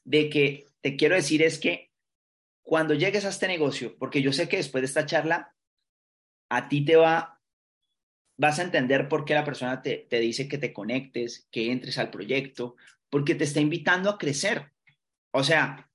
de 0.05 0.31
que 0.31 0.67
te 0.81 0.97
quiero 0.97 1.15
decir 1.15 1.43
es 1.43 1.59
que 1.59 1.91
cuando 2.63 2.95
llegues 2.95 3.25
a 3.25 3.31
este 3.31 3.47
negocio, 3.47 3.97
porque 3.99 4.23
yo 4.23 4.33
sé 4.33 4.49
que 4.49 4.57
después 4.57 4.83
de 4.83 4.87
esta 4.87 5.07
charla 5.07 5.55
a 6.49 6.69
ti 6.69 6.85
te 6.85 6.97
va 6.97 7.40
vas 8.41 8.59
a 8.59 8.63
entender 8.63 9.07
por 9.07 9.27
qué 9.27 9.35
la 9.35 9.45
persona 9.45 9.83
te, 9.83 10.07
dice 10.11 10.49
que 10.49 10.57
te 10.57 10.73
conectes, 10.73 11.47
que 11.51 11.71
entres 11.71 11.99
al 11.99 12.11
proyecto, 12.11 12.75
porque 13.11 13.35
te 13.35 13.45
está 13.45 13.61
invitando 13.61 14.09
a 14.09 14.17
crecer. 14.17 14.73
O 15.31 15.45
sea, 15.45 15.87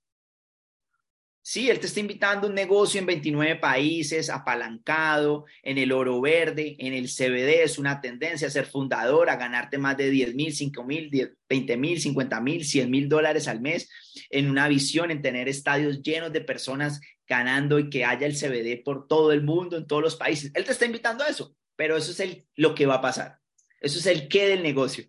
Sí, 1.48 1.70
él 1.70 1.80
te 1.80 1.86
está 1.86 2.00
invitando 2.00 2.48
a 2.48 2.50
un 2.50 2.56
negocio 2.56 3.00
en 3.00 3.06
29 3.06 3.58
países, 3.58 4.32
apalancado, 4.32 5.46
en 5.62 5.78
el 5.78 5.92
oro 5.92 6.20
verde, 6.20 6.76
en 6.80 6.94
el 6.94 7.08
CBD, 7.08 7.62
es 7.64 7.78
una 7.78 8.02
tendencia 8.02 8.48
a 8.48 8.50
ser 8.50 8.66
fundador, 8.66 9.30
a 9.30 9.36
ganarte 9.36 9.78
más 9.78 9.96
de 9.96 10.10
10 10.10 10.34
mil, 10.34 10.52
5 10.52 10.84
mil, 10.84 11.12
20 11.48 11.78
mil, 11.78 12.02
50 12.02 12.42
mil, 12.42 12.66
100 12.66 12.90
mil 12.90 13.08
dólares 13.08 13.48
al 13.48 13.62
mes, 13.62 13.88
en 14.32 14.50
una 14.50 14.68
visión, 14.68 15.12
en 15.12 15.22
tener 15.22 15.48
estadios 15.48 16.02
llenos 16.02 16.34
de 16.34 16.42
personas 16.42 17.00
ganando 17.28 17.78
y 17.78 17.92
que 17.92 18.06
haya 18.06 18.26
el 18.26 18.36
CBD 18.36 18.84
por 18.84 19.08
todo 19.08 19.32
el 19.32 19.44
mundo, 19.44 19.78
en 19.78 19.86
todos 19.86 20.02
los 20.02 20.16
países. 20.16 20.52
Él 20.56 20.66
te 20.66 20.72
está 20.72 20.88
invitando 20.88 21.24
a 21.24 21.30
eso 21.30 21.56
pero 21.76 21.98
eso 21.98 22.12
es 22.12 22.20
el, 22.20 22.48
lo 22.56 22.76
que 22.76 22.86
va 22.86 22.96
a 22.96 23.02
pasar. 23.02 23.42
Eso 23.80 24.00
es 24.00 24.06
el 24.06 24.28
qué 24.28 24.48
del 24.48 24.64
negocio. 24.64 25.06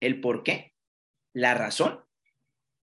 El 0.00 0.20
por 0.20 0.42
qué. 0.42 0.74
La 1.32 1.54
razón 1.54 2.04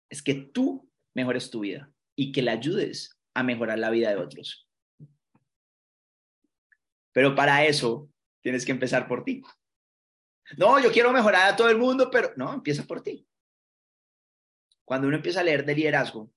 es 0.10 0.22
que 0.22 0.34
tú 0.34 0.90
mejores 1.14 1.50
tu 1.50 1.62
vida 1.62 1.92
y 2.16 2.32
que 2.32 2.42
le 2.42 2.52
ayudes 2.52 3.18
a 3.34 3.44
mejorar 3.44 3.80
la 3.80 3.90
vida 3.90 4.10
de 4.10 4.18
otros. 4.18 4.68
Pero 7.14 7.36
para 7.36 7.66
eso 7.66 8.10
tienes 8.42 8.66
que 8.66 8.72
empezar 8.72 9.08
por 9.08 9.24
ti. 9.24 9.42
No, 10.58 10.80
yo 10.80 10.92
quiero 10.92 11.12
mejorar 11.12 11.52
a 11.52 11.56
todo 11.56 11.70
el 11.70 11.78
mundo, 11.78 12.10
pero 12.12 12.34
no, 12.36 12.54
empieza 12.54 12.84
por 12.84 13.02
ti. 13.02 13.28
Cuando 14.84 15.08
uno 15.08 15.18
empieza 15.18 15.40
a 15.40 15.44
leer 15.44 15.66
de 15.66 15.76
liderazgo, 15.76 16.32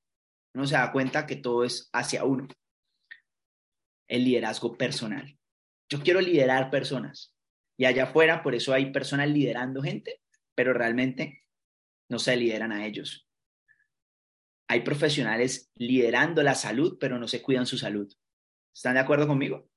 uno 0.55 0.67
se 0.67 0.75
da 0.75 0.93
cuenta 0.93 1.27
que 1.27 1.37
todo 1.37 1.65
es 1.65 1.89
hacia 1.93 2.25
uno 2.25 2.47
el 4.15 4.25
liderazgo 4.25 4.77
personal. 4.77 5.37
Yo 5.91 6.01
quiero 6.01 6.21
liderar 6.21 6.71
personas 6.71 7.35
y 7.77 7.85
allá 7.85 8.05
afuera, 8.05 8.45
por 8.45 8.55
eso 8.55 8.73
hay 8.73 8.93
personas 8.93 9.29
liderando 9.29 9.83
gente, 9.83 10.23
pero 10.55 10.73
realmente 10.73 11.43
no 12.09 12.21
se 12.21 12.37
lideran 12.37 12.71
a 12.71 12.87
ellos. 12.87 13.29
Hay 14.69 14.83
profesionales 14.83 15.73
liderando 15.75 16.45
la 16.45 16.55
salud, 16.55 16.97
pero 17.01 17.19
no 17.19 17.27
se 17.27 17.43
cuidan 17.43 17.67
su 17.67 17.77
salud. 17.77 18.11
¿Están 18.73 18.95
de 18.95 19.01
acuerdo 19.01 19.27
conmigo? 19.27 19.69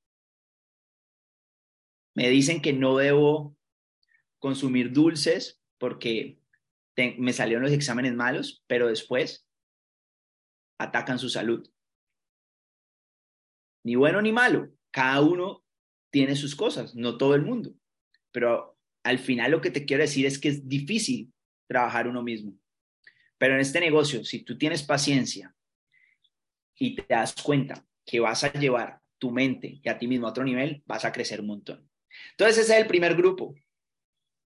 Me 2.15 2.29
dicen 2.29 2.61
que 2.61 2.73
no 2.73 2.97
debo 2.97 3.57
consumir 4.37 4.91
dulces 4.91 5.59
porque 5.79 6.39
me 6.95 7.33
salieron 7.33 7.63
los 7.63 7.71
exámenes 7.71 8.13
malos, 8.13 8.63
pero 8.67 8.87
después 8.87 9.47
atacan 10.77 11.17
su 11.17 11.29
salud 11.29 11.67
ni 13.87 13.95
bueno 13.95 14.21
ni 14.21 14.33
malo. 14.33 14.69
Cada 14.91 15.21
uno 15.21 15.63
tiene 16.09 16.35
sus 16.35 16.57
cosas, 16.57 16.93
no 16.93 17.17
todo 17.17 17.35
el 17.35 17.43
mundo. 17.43 17.73
Pero 18.33 18.77
al 19.01 19.17
final 19.17 19.51
lo 19.51 19.61
que 19.61 19.71
te 19.71 19.85
quiero 19.85 20.03
decir 20.03 20.25
es 20.25 20.37
que 20.37 20.49
es 20.49 20.67
difícil 20.67 21.31
trabajar 21.67 22.05
uno 22.05 22.21
mismo. 22.21 22.53
Pero 23.37 23.53
en 23.53 23.61
este 23.61 23.79
negocio, 23.79 24.25
si 24.25 24.43
tú 24.43 24.57
tienes 24.57 24.83
paciencia 24.83 25.55
y 26.75 26.95
te 26.97 27.05
das 27.07 27.33
cuenta 27.41 27.85
que 28.05 28.19
vas 28.19 28.43
a 28.43 28.51
llevar 28.51 28.99
tu 29.17 29.31
mente 29.31 29.79
y 29.81 29.87
a 29.87 29.97
ti 29.97 30.05
mismo 30.05 30.27
a 30.27 30.31
otro 30.31 30.43
nivel, 30.43 30.83
vas 30.85 31.05
a 31.05 31.13
crecer 31.13 31.39
un 31.39 31.47
montón. 31.47 31.89
Entonces 32.31 32.57
ese 32.57 32.73
es 32.73 32.81
el 32.81 32.87
primer 32.87 33.15
grupo. 33.15 33.55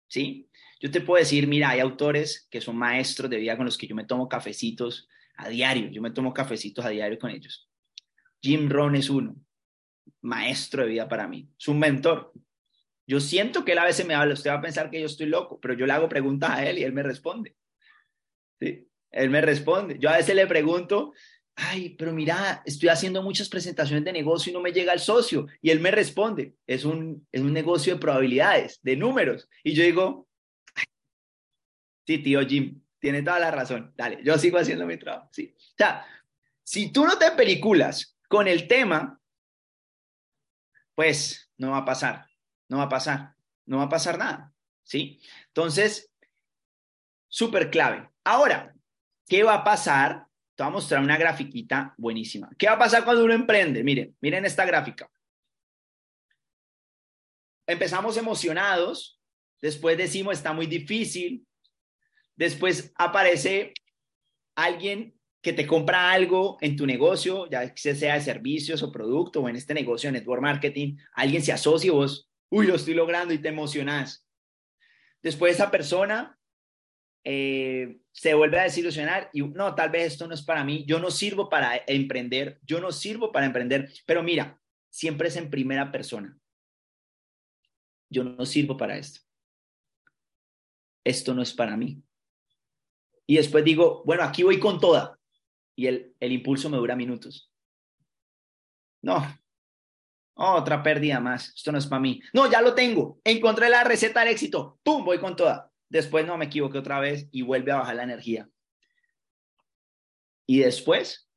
¿Sí? 0.08 0.50
Yo 0.80 0.92
te 0.92 1.02
puedo 1.02 1.20
decir, 1.20 1.48
mira, 1.48 1.70
hay 1.70 1.80
autores 1.80 2.48
que 2.52 2.62
son 2.62 2.78
maestros 2.78 3.28
de 3.28 3.38
vida 3.38 3.58
con 3.58 3.66
los 3.66 3.78
que 3.78 3.88
yo 3.88 3.96
me 3.96 4.06
tomo 4.06 4.30
cafecitos 4.30 5.10
a 5.34 5.50
diario. 5.50 5.90
Yo 5.90 6.00
me 6.04 6.12
tomo 6.12 6.32
cafecitos 6.32 6.86
a 6.86 6.90
diario 6.90 7.18
con 7.18 7.32
ellos. 7.32 7.71
Jim 8.42 8.70
Rohn 8.70 8.96
es 8.96 9.10
uno, 9.10 9.36
maestro 10.22 10.84
de 10.84 10.90
vida 10.90 11.08
para 11.08 11.28
mí, 11.28 11.50
es 11.60 11.68
un 11.68 11.80
mentor. 11.80 12.34
Yo 13.08 13.20
siento 13.20 13.66
que 13.66 13.74
él 13.74 13.80
a 13.80 13.86
veces 13.86 14.06
me 14.06 14.14
habla, 14.14 14.34
usted 14.34 14.52
va 14.52 14.56
a 14.56 14.62
pensar 14.62 14.90
que 14.90 15.00
yo 15.00 15.06
estoy 15.06 15.28
loco, 15.28 15.60
pero 15.60 15.74
yo 15.74 15.86
le 15.86 15.94
hago 15.94 16.08
preguntas 16.08 16.52
a 16.52 16.66
él 16.66 16.80
y 16.80 16.84
él 16.84 16.94
me 16.94 17.04
responde. 17.04 17.56
¿Sí? 18.60 18.88
Él 19.12 19.30
me 19.30 19.42
responde. 19.42 19.98
Yo 20.00 20.10
a 20.10 20.18
veces 20.18 20.36
le 20.36 20.48
pregunto, 20.48 21.14
ay, 21.56 21.90
pero 21.98 22.14
mira, 22.14 22.62
estoy 22.66 22.90
haciendo 22.90 23.22
muchas 23.22 23.50
presentaciones 23.50 24.06
de 24.06 24.14
negocio 24.14 24.50
y 24.50 24.54
no 24.54 24.62
me 24.62 24.72
llega 24.72 24.94
el 24.94 25.00
socio. 25.00 25.48
Y 25.62 25.72
él 25.72 25.80
me 25.80 25.92
responde, 25.92 26.56
es 26.66 26.86
un, 26.86 27.28
es 27.32 27.42
un 27.42 27.54
negocio 27.54 27.94
de 27.94 28.00
probabilidades, 28.00 28.80
de 28.82 28.96
números. 28.96 29.50
Y 29.64 29.74
yo 29.74 29.84
digo, 29.84 30.30
sí, 32.08 32.20
tío 32.20 32.42
Jim, 32.48 32.82
tiene 33.00 33.24
toda 33.24 33.40
la 33.40 33.52
razón. 33.52 33.94
Dale, 33.98 34.20
yo 34.24 34.38
sigo 34.38 34.58
haciendo 34.58 34.86
mi 34.86 34.98
trabajo. 34.98 35.30
Sí. 35.34 35.54
O 35.58 35.76
sea, 35.78 36.06
si 36.64 36.92
tú 36.92 37.06
no 37.06 37.18
te 37.18 37.32
peliculas 37.32 38.18
con 38.32 38.48
el 38.48 38.66
tema, 38.66 39.20
pues 40.96 41.52
no 41.58 41.72
va 41.72 41.80
a 41.80 41.86
pasar, 41.86 42.28
no 42.70 42.78
va 42.78 42.84
a 42.84 42.90
pasar, 42.90 43.36
no 43.66 43.80
va 43.80 43.84
a 43.84 43.90
pasar 43.90 44.18
nada. 44.18 44.54
¿sí? 44.84 45.20
Entonces, 45.48 46.10
súper 47.28 47.70
clave. 47.70 48.10
Ahora, 48.24 48.74
¿qué 49.28 49.44
va 49.44 49.56
a 49.56 49.64
pasar? 49.66 50.28
Te 50.56 50.64
voy 50.64 50.70
a 50.70 50.74
mostrar 50.74 51.04
una 51.04 51.18
grafiquita 51.18 51.94
buenísima. 51.98 52.50
¿Qué 52.58 52.68
va 52.68 52.74
a 52.74 52.80
pasar 52.80 53.04
cuando 53.04 53.26
uno 53.26 53.34
emprende? 53.34 53.84
Miren, 53.84 54.16
miren 54.22 54.46
esta 54.46 54.64
gráfica. 54.64 55.12
Empezamos 57.68 58.16
emocionados, 58.16 59.20
después 59.62 59.98
decimos 59.98 60.38
está 60.38 60.54
muy 60.54 60.68
difícil, 60.68 61.46
después 62.38 62.94
aparece 62.96 63.74
alguien 64.56 65.20
que 65.42 65.54
te 65.54 65.66
compra 65.66 66.12
algo 66.12 66.58
en 66.62 66.76
tu 66.76 66.86
negocio, 66.86 67.50
ya 67.50 67.76
sea 67.76 68.14
de 68.14 68.22
servicios 68.22 68.84
o 68.84 68.92
producto 68.92 69.42
o 69.42 69.50
en 69.50 69.56
este 69.56 69.74
negocio 69.74 70.08
de 70.12 70.20
network 70.20 70.42
marketing, 70.42 70.98
alguien 71.14 71.42
se 71.44 71.52
asocia 71.52 71.88
y 71.88 71.92
vos, 71.92 72.30
uy, 72.50 72.68
lo 72.68 72.76
estoy 72.76 72.94
logrando 72.94 73.34
y 73.34 73.40
te 73.40 73.50
emocionás. 73.50 74.28
Después 75.24 75.56
esa 75.56 75.72
persona 75.72 76.38
eh, 77.24 78.00
se 78.12 78.34
vuelve 78.36 78.60
a 78.60 78.64
desilusionar 78.64 79.30
y 79.34 79.42
no, 79.42 79.74
tal 79.74 79.90
vez 79.90 80.14
esto 80.14 80.28
no 80.28 80.34
es 80.34 80.44
para 80.44 80.64
mí, 80.64 80.86
yo 80.88 81.00
no 81.00 81.10
sirvo 81.10 81.50
para 81.50 81.82
emprender, 81.88 82.60
yo 82.64 82.80
no 82.80 82.92
sirvo 82.92 83.32
para 83.32 83.48
emprender, 83.48 83.92
pero 84.06 84.22
mira, 84.22 84.60
siempre 84.90 85.30
es 85.30 85.38
en 85.38 85.50
primera 85.50 85.92
persona. 85.92 86.38
Yo 88.10 88.24
no 88.24 88.46
sirvo 88.46 88.78
para 88.78 88.98
esto. 88.98 89.22
Esto 91.04 91.34
no 91.34 91.42
es 91.42 91.54
para 91.54 91.78
mí. 91.78 92.04
Y 93.26 93.38
después 93.38 93.64
digo, 93.64 94.04
bueno, 94.06 94.24
aquí 94.24 94.44
voy 94.44 94.60
con 94.60 94.80
toda. 94.80 95.18
Y 95.76 95.88
el, 95.88 96.16
el 96.20 96.32
impulso 96.32 96.70
me 96.70 96.78
dura 96.78 96.96
minutos. 96.96 97.52
No, 99.02 99.26
otra 100.36 100.82
pérdida 100.82 101.20
más. 101.20 101.54
Esto 101.56 101.72
no 101.72 101.78
es 101.78 101.88
para 101.88 102.00
mí. 102.00 102.22
No, 102.34 102.50
ya 102.50 102.62
lo 102.62 102.74
tengo. 102.74 103.20
Encontré 103.24 103.70
la 103.70 103.84
receta 103.84 104.22
del 104.22 104.30
éxito. 104.30 104.80
¡Pum! 104.84 105.04
Voy 105.04 105.20
con 105.20 105.36
toda. 105.36 105.72
Después 105.90 106.26
no 106.26 106.38
me 106.38 106.46
equivoqué 106.46 106.78
otra 106.78 107.00
vez 107.00 107.28
y 107.32 107.42
vuelve 107.42 107.72
a 107.72 107.78
bajar 107.78 107.96
la 107.96 108.04
energía. 108.04 108.50
Y 110.48 110.60
después 110.60 111.30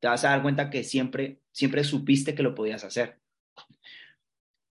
te 0.00 0.08
vas 0.08 0.24
a 0.24 0.30
dar 0.30 0.42
cuenta 0.42 0.70
que 0.70 0.84
siempre, 0.84 1.40
siempre 1.52 1.84
supiste 1.84 2.34
que 2.34 2.42
lo 2.42 2.54
podías 2.54 2.84
hacer. 2.84 3.18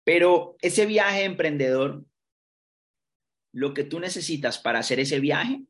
Pero 0.04 0.56
ese 0.60 0.86
viaje 0.86 1.24
emprendedor, 1.24 2.04
lo 3.52 3.72
que 3.72 3.84
tú 3.84 4.00
necesitas 4.00 4.58
para 4.58 4.80
hacer 4.80 5.00
ese 5.00 5.20
viaje 5.20 5.62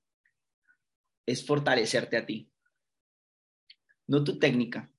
es 1.26 1.46
fortalecerte 1.46 2.16
a 2.16 2.26
ti. 2.26 2.50
No 4.06 4.22
tu 4.22 4.38
técnica, 4.38 4.90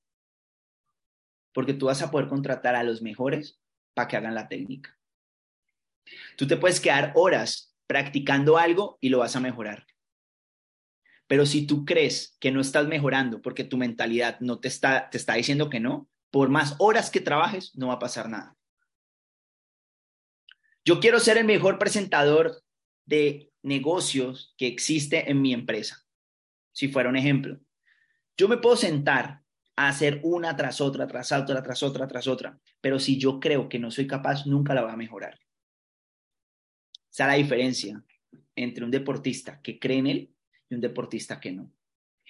porque 1.53 1.73
tú 1.73 1.85
vas 1.87 2.01
a 2.01 2.11
poder 2.11 2.27
contratar 2.27 2.75
a 2.75 2.83
los 2.83 3.01
mejores 3.01 3.59
para 3.93 4.07
que 4.07 4.17
hagan 4.17 4.35
la 4.35 4.47
técnica. 4.47 4.97
Tú 6.37 6.47
te 6.47 6.57
puedes 6.57 6.79
quedar 6.79 7.13
horas 7.15 7.75
practicando 7.87 8.57
algo 8.57 8.97
y 8.99 9.09
lo 9.09 9.19
vas 9.19 9.35
a 9.35 9.39
mejorar. 9.39 9.85
Pero 11.27 11.45
si 11.45 11.65
tú 11.65 11.85
crees 11.85 12.37
que 12.39 12.51
no 12.51 12.61
estás 12.61 12.87
mejorando 12.87 13.41
porque 13.41 13.63
tu 13.63 13.77
mentalidad 13.77 14.39
no 14.41 14.59
te 14.59 14.67
está, 14.67 15.09
te 15.09 15.17
está 15.17 15.35
diciendo 15.35 15.69
que 15.69 15.79
no, 15.79 16.09
por 16.29 16.49
más 16.49 16.75
horas 16.79 17.09
que 17.09 17.21
trabajes, 17.21 17.75
no 17.75 17.87
va 17.87 17.93
a 17.93 17.99
pasar 17.99 18.29
nada. 18.29 18.55
Yo 20.83 20.99
quiero 20.99 21.19
ser 21.19 21.37
el 21.37 21.45
mejor 21.45 21.79
presentador 21.79 22.61
de 23.05 23.51
negocios 23.63 24.53
que 24.57 24.67
existe 24.67 25.31
en 25.31 25.41
mi 25.41 25.53
empresa. 25.53 26.05
Si 26.73 26.89
fuera 26.89 27.09
un 27.09 27.15
ejemplo, 27.15 27.59
yo 28.37 28.47
me 28.47 28.57
puedo 28.57 28.75
sentar 28.75 29.43
hacer 29.75 30.19
una 30.23 30.55
tras 30.55 30.81
otra, 30.81 31.07
tras 31.07 31.31
otra, 31.31 31.61
tras 31.61 31.83
otra, 31.83 32.07
tras 32.07 32.27
otra. 32.27 32.59
Pero 32.81 32.99
si 32.99 33.17
yo 33.17 33.39
creo 33.39 33.67
que 33.69 33.79
no 33.79 33.91
soy 33.91 34.07
capaz, 34.07 34.45
nunca 34.45 34.73
la 34.73 34.83
voy 34.83 34.91
a 34.91 34.97
mejorar. 34.97 35.39
Esa 37.11 37.23
es 37.23 37.27
la 37.29 37.33
diferencia 37.35 38.03
entre 38.55 38.83
un 38.83 38.91
deportista 38.91 39.61
que 39.61 39.79
cree 39.79 39.97
en 39.97 40.07
él 40.07 40.33
y 40.69 40.75
un 40.75 40.81
deportista 40.81 41.39
que 41.39 41.51
no. 41.51 41.71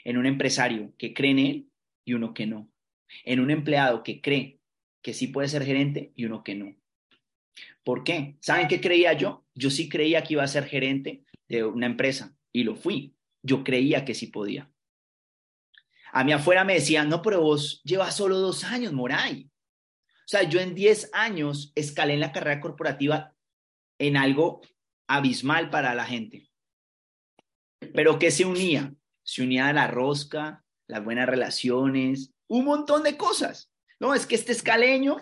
En 0.04 0.18
un 0.18 0.26
empresario 0.26 0.94
que 0.98 1.14
cree 1.14 1.32
en 1.32 1.40
él 1.40 1.70
y 2.04 2.14
uno 2.14 2.34
que 2.34 2.46
no. 2.46 2.70
En 3.24 3.40
un 3.40 3.52
empleado 3.52 4.04
que 4.04 4.22
cree 4.22 4.60
que 5.02 5.14
sí 5.14 5.28
puede 5.28 5.48
ser 5.48 5.64
gerente 5.64 6.12
y 6.16 6.26
uno 6.26 6.44
que 6.44 6.56
no. 6.56 6.76
¿Por 7.84 8.04
qué? 8.04 8.38
¿Saben 8.42 8.68
qué 8.68 8.82
creía 8.82 9.14
yo? 9.14 9.46
Yo 9.54 9.70
sí 9.70 9.88
creía 9.90 10.24
que 10.24 10.34
iba 10.34 10.44
a 10.44 10.48
ser 10.48 10.66
gerente 10.66 11.24
de 11.48 11.64
una 11.64 11.86
empresa 11.86 12.36
y 12.52 12.64
lo 12.64 12.76
fui. 12.76 13.16
Yo 13.44 13.64
creía 13.64 14.06
que 14.06 14.16
sí 14.16 14.28
podía. 14.28 14.72
A 16.16 16.24
mí 16.24 16.32
afuera 16.32 16.64
me 16.64 16.76
decían, 16.76 17.10
no, 17.10 17.22
pero 17.22 17.42
vos 17.42 17.82
llevas 17.84 18.16
solo 18.16 18.38
dos 18.38 18.64
años, 18.64 18.94
Moray. 18.94 19.52
O 20.08 20.28
sea, 20.28 20.44
yo 20.44 20.62
en 20.62 20.74
10 20.74 21.10
años 21.12 21.74
escalé 21.76 22.14
en 22.14 22.22
la 22.22 22.32
carrera 22.32 22.62
corporativa 22.62 23.36
en 24.00 24.16
algo 24.16 24.62
abismal 25.08 25.70
para 25.70 25.94
la 25.94 26.06
gente. 26.06 26.50
Pero 27.94 28.18
¿qué 28.18 28.32
se 28.32 28.46
unía? 28.46 28.96
Se 29.26 29.44
unía 29.44 29.74
la 29.74 29.88
rosca, 29.88 30.64
las 30.88 31.04
buenas 31.04 31.28
relaciones, 31.28 32.34
un 32.48 32.64
montón 32.64 33.04
de 33.04 33.18
cosas. 33.18 33.70
No, 34.00 34.14
es 34.16 34.26
que 34.26 34.36
este 34.36 34.54
escaleño 34.54 35.18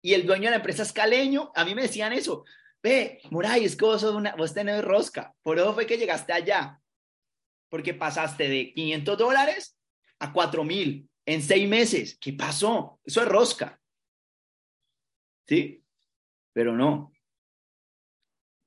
y 0.00 0.14
el 0.14 0.26
dueño 0.26 0.44
de 0.44 0.50
la 0.50 0.56
empresa 0.58 0.84
escaleño, 0.84 1.50
a 1.56 1.64
mí 1.64 1.74
me 1.74 1.82
decían 1.82 2.12
eso. 2.12 2.44
Ve, 2.84 3.20
Moray, 3.32 3.64
es 3.64 3.74
que 3.74 3.84
vos, 3.84 4.04
una, 4.04 4.36
vos 4.36 4.54
tenés 4.54 4.84
rosca. 4.84 5.34
Por 5.42 5.58
eso 5.58 5.74
fue 5.74 5.86
que 5.86 5.98
llegaste 5.98 6.32
allá. 6.32 6.80
Porque 7.68 7.94
pasaste 7.94 8.48
de 8.48 8.72
500 8.72 9.18
dólares 9.18 9.75
a 10.18 10.32
cuatro 10.32 10.64
mil 10.64 11.08
en 11.26 11.42
seis 11.42 11.68
meses. 11.68 12.18
¿Qué 12.20 12.32
pasó? 12.32 13.00
Eso 13.04 13.22
es 13.22 13.28
rosca. 13.28 13.80
¿Sí? 15.46 15.84
Pero 16.52 16.76
no. 16.76 17.12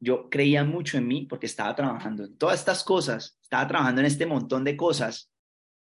Yo 0.02 0.30
creía 0.30 0.64
mucho 0.64 0.98
en 0.98 1.08
mí 1.08 1.26
porque 1.26 1.46
estaba 1.46 1.76
trabajando 1.76 2.24
en 2.24 2.38
todas 2.38 2.60
estas 2.60 2.84
cosas, 2.84 3.38
estaba 3.42 3.68
trabajando 3.68 4.02
en 4.02 4.08
este 4.08 4.26
montón 4.26 4.64
de 4.64 4.78
cosas. 4.78 5.32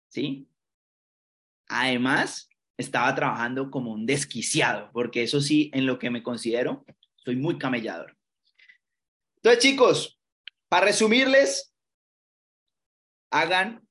¿Sí? 0.08 0.48
Además, 1.68 2.48
estaba 2.78 3.14
trabajando 3.14 3.70
como 3.70 3.92
un 3.92 4.06
desquiciado, 4.06 4.90
porque 4.92 5.22
eso 5.22 5.40
sí, 5.40 5.70
en 5.74 5.86
lo 5.86 5.98
que 5.98 6.10
me 6.10 6.22
considero, 6.22 6.84
soy 7.16 7.36
muy 7.36 7.58
camellador. 7.58 8.16
Entonces, 9.36 9.62
chicos, 9.62 10.20
para 10.68 10.86
resumirles, 10.86 11.74
hagan 13.30 13.85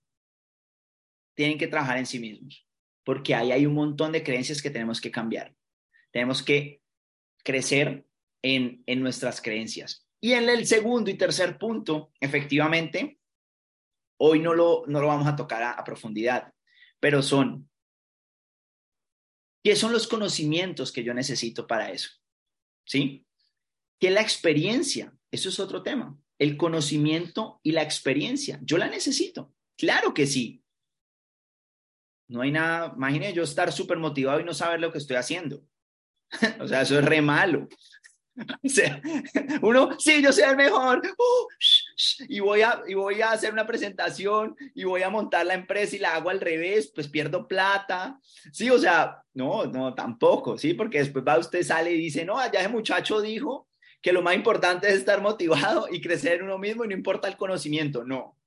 tienen 1.35 1.57
que 1.57 1.67
trabajar 1.67 1.97
en 1.97 2.05
sí 2.05 2.19
mismos, 2.19 2.67
porque 3.03 3.35
ahí 3.35 3.51
hay 3.51 3.65
un 3.65 3.73
montón 3.73 4.11
de 4.11 4.23
creencias 4.23 4.61
que 4.61 4.71
tenemos 4.71 4.99
que 4.99 5.11
cambiar. 5.11 5.55
Tenemos 6.11 6.41
que 6.41 6.81
crecer 7.43 8.07
en, 8.41 8.83
en 8.85 9.01
nuestras 9.01 9.41
creencias. 9.41 10.07
Y 10.21 10.33
en 10.33 10.49
el 10.49 10.65
segundo 10.65 11.11
y 11.11 11.15
tercer 11.15 11.57
punto, 11.57 12.11
efectivamente, 12.19 13.19
hoy 14.17 14.39
no 14.39 14.53
lo, 14.53 14.83
no 14.87 15.01
lo 15.01 15.07
vamos 15.07 15.27
a 15.27 15.35
tocar 15.35 15.61
a, 15.61 15.71
a 15.71 15.83
profundidad, 15.83 16.53
pero 16.99 17.21
son, 17.21 17.69
¿qué 19.63 19.75
son 19.75 19.91
los 19.91 20.07
conocimientos 20.07 20.91
que 20.91 21.03
yo 21.03 21.13
necesito 21.13 21.67
para 21.67 21.91
eso? 21.91 22.09
¿Sí? 22.85 23.25
¿Qué 23.99 24.07
es 24.07 24.13
la 24.13 24.21
experiencia? 24.21 25.15
Eso 25.31 25.49
es 25.49 25.59
otro 25.59 25.83
tema. 25.83 26.17
El 26.39 26.57
conocimiento 26.57 27.59
y 27.63 27.71
la 27.71 27.83
experiencia. 27.83 28.59
Yo 28.61 28.77
la 28.77 28.89
necesito. 28.89 29.53
Claro 29.77 30.13
que 30.13 30.27
sí. 30.27 30.64
No 32.27 32.41
hay 32.41 32.51
nada, 32.51 32.93
imagínate 32.95 33.33
yo 33.33 33.43
estar 33.43 33.71
súper 33.71 33.97
motivado 33.97 34.39
y 34.39 34.43
no 34.43 34.53
saber 34.53 34.79
lo 34.79 34.91
que 34.91 34.97
estoy 34.97 35.17
haciendo. 35.17 35.61
o 36.59 36.67
sea, 36.67 36.81
eso 36.81 36.97
es 36.99 37.05
re 37.05 37.21
malo. 37.21 37.67
o 38.63 38.69
sea, 38.69 39.01
uno, 39.61 39.97
sí, 39.97 40.21
yo 40.21 40.33
soy 40.33 40.43
el 40.43 40.57
mejor, 40.57 41.01
uh, 41.05 41.47
y, 42.27 42.39
voy 42.41 42.61
a, 42.61 42.81
y 42.85 42.93
voy 42.93 43.21
a 43.21 43.31
hacer 43.31 43.53
una 43.53 43.65
presentación 43.65 44.55
y 44.73 44.83
voy 44.83 45.03
a 45.03 45.09
montar 45.09 45.45
la 45.45 45.53
empresa 45.53 45.95
y 45.95 45.99
la 45.99 46.15
hago 46.15 46.29
al 46.29 46.41
revés, 46.41 46.91
pues 46.93 47.07
pierdo 47.07 47.47
plata. 47.47 48.19
Sí, 48.51 48.69
o 48.69 48.77
sea, 48.77 49.23
no, 49.33 49.65
no, 49.65 49.93
tampoco, 49.93 50.57
sí, 50.57 50.73
porque 50.73 50.99
después 50.99 51.23
va 51.25 51.39
usted 51.39 51.63
sale 51.63 51.93
y 51.93 51.97
dice, 51.97 52.25
no, 52.25 52.37
allá 52.37 52.59
ese 52.59 52.69
muchacho 52.69 53.21
dijo 53.21 53.67
que 54.01 54.13
lo 54.13 54.21
más 54.21 54.35
importante 54.35 54.87
es 54.87 54.95
estar 54.95 55.21
motivado 55.21 55.87
y 55.91 56.01
crecer 56.01 56.39
en 56.39 56.43
uno 56.43 56.57
mismo 56.57 56.83
y 56.83 56.89
no 56.89 56.93
importa 56.93 57.27
el 57.27 57.37
conocimiento. 57.37 58.03
No, 58.03 58.37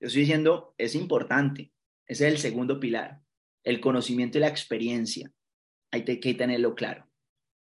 yo 0.00 0.08
estoy 0.08 0.22
diciendo, 0.22 0.74
es 0.78 0.94
importante, 0.94 1.72
ese 2.08 2.26
es 2.26 2.32
el 2.32 2.38
segundo 2.38 2.80
pilar, 2.80 3.20
el 3.62 3.80
conocimiento 3.80 4.38
y 4.38 4.40
la 4.40 4.48
experiencia. 4.48 5.30
Hay 5.90 6.04
que 6.04 6.34
tenerlo 6.34 6.74
claro. 6.74 7.08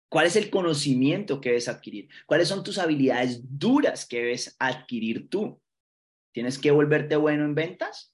¿Cuál 0.09 0.27
es 0.27 0.35
el 0.35 0.49
conocimiento 0.49 1.41
que 1.41 1.49
debes 1.49 1.67
adquirir? 1.67 2.07
¿Cuáles 2.25 2.47
son 2.47 2.63
tus 2.63 2.77
habilidades 2.77 3.41
duras 3.43 4.05
que 4.05 4.17
debes 4.17 4.55
adquirir 4.59 5.29
tú? 5.29 5.59
¿Tienes 6.31 6.59
que 6.59 6.71
volverte 6.71 7.15
bueno 7.15 7.45
en 7.45 7.55
ventas? 7.55 8.13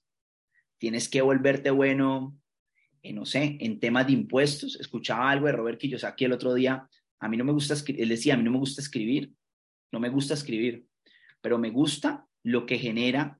¿Tienes 0.78 1.08
que 1.08 1.20
volverte 1.20 1.70
bueno, 1.70 2.38
en, 3.02 3.16
no 3.16 3.26
sé, 3.26 3.58
en 3.60 3.80
temas 3.80 4.06
de 4.06 4.14
impuestos? 4.14 4.78
Escuchaba 4.80 5.30
algo 5.30 5.46
de 5.46 5.52
Robert 5.52 5.78
Kiyosaki 5.78 6.24
el 6.24 6.32
otro 6.32 6.54
día. 6.54 6.88
A 7.18 7.28
mí 7.28 7.36
no 7.36 7.44
me 7.44 7.52
gusta 7.52 7.74
él 7.86 8.08
decía, 8.08 8.34
a 8.34 8.36
mí 8.36 8.44
no 8.44 8.50
me 8.50 8.58
gusta 8.58 8.80
escribir, 8.80 9.32
no 9.92 10.00
me 10.00 10.08
gusta 10.08 10.34
escribir, 10.34 10.86
pero 11.40 11.58
me 11.58 11.70
gusta 11.70 12.26
lo 12.42 12.64
que 12.64 12.78
genera 12.78 13.39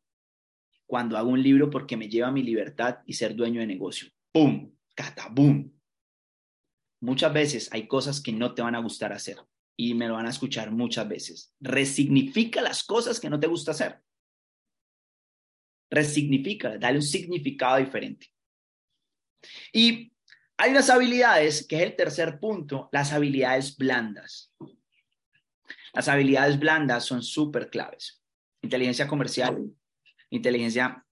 cuando 0.90 1.16
hago 1.16 1.31
un 1.31 1.40
libro 1.40 1.70
porque 1.70 1.96
me 1.96 2.09
lleva 2.09 2.33
mi 2.33 2.42
libertad 2.42 2.98
y 3.07 3.12
ser 3.12 3.37
dueño 3.37 3.61
de 3.61 3.66
negocio. 3.68 4.09
¡Pum! 4.33 4.74
¡Cata! 4.92 5.29
¡Bum! 5.31 5.70
Muchas 7.00 7.33
veces 7.33 7.72
hay 7.72 7.87
cosas 7.87 8.20
que 8.20 8.33
no 8.33 8.55
te 8.55 8.62
van 8.62 8.74
a 8.74 8.81
gustar 8.81 9.12
hacer 9.12 9.38
y 9.76 9.94
me 9.94 10.09
lo 10.09 10.14
van 10.14 10.26
a 10.26 10.31
escuchar 10.31 10.72
muchas 10.72 11.09
veces. 11.09 11.55
Resignifica 11.61 12.61
las 12.61 12.83
cosas 12.83 13.20
que 13.20 13.31
no 13.31 13.38
te 13.38 13.46
gusta 13.46 13.70
hacer. 13.70 14.03
Resignifica, 15.88 16.76
dale 16.76 16.98
un 16.98 17.05
significado 17.05 17.76
diferente. 17.76 18.26
Y 19.72 20.12
hay 20.57 20.72
unas 20.72 20.90
habilidades, 20.90 21.68
que 21.68 21.76
es 21.76 21.83
el 21.83 21.94
tercer 21.94 22.40
punto, 22.40 22.88
las 22.90 23.12
habilidades 23.12 23.76
blandas. 23.76 24.53
Las 25.92 26.09
habilidades 26.09 26.59
blandas 26.59 27.05
son 27.05 27.22
súper 27.22 27.70
claves. 27.70 28.20
Inteligencia 28.61 29.07
comercial, 29.07 29.72
inteligencia 30.30 31.04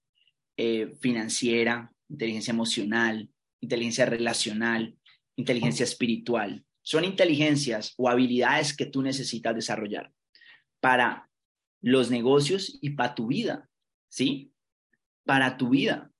eh, 0.57 0.95
financiera, 0.99 1.91
inteligencia 2.09 2.51
emocional, 2.51 3.29
inteligencia 3.61 4.05
relacional, 4.05 4.97
inteligencia 5.35 5.83
espiritual. 5.83 6.65
Son 6.81 7.03
inteligencias 7.03 7.93
o 7.97 8.09
habilidades 8.09 8.75
que 8.75 8.85
tú 8.85 9.01
necesitas 9.01 9.55
desarrollar 9.55 10.11
para 10.79 11.29
los 11.81 12.09
negocios 12.09 12.77
y 12.81 12.91
para 12.91 13.15
tu 13.15 13.27
vida, 13.27 13.69
¿sí? 14.09 14.51
Para 15.25 15.57
tu 15.57 15.69
vida. 15.69 16.11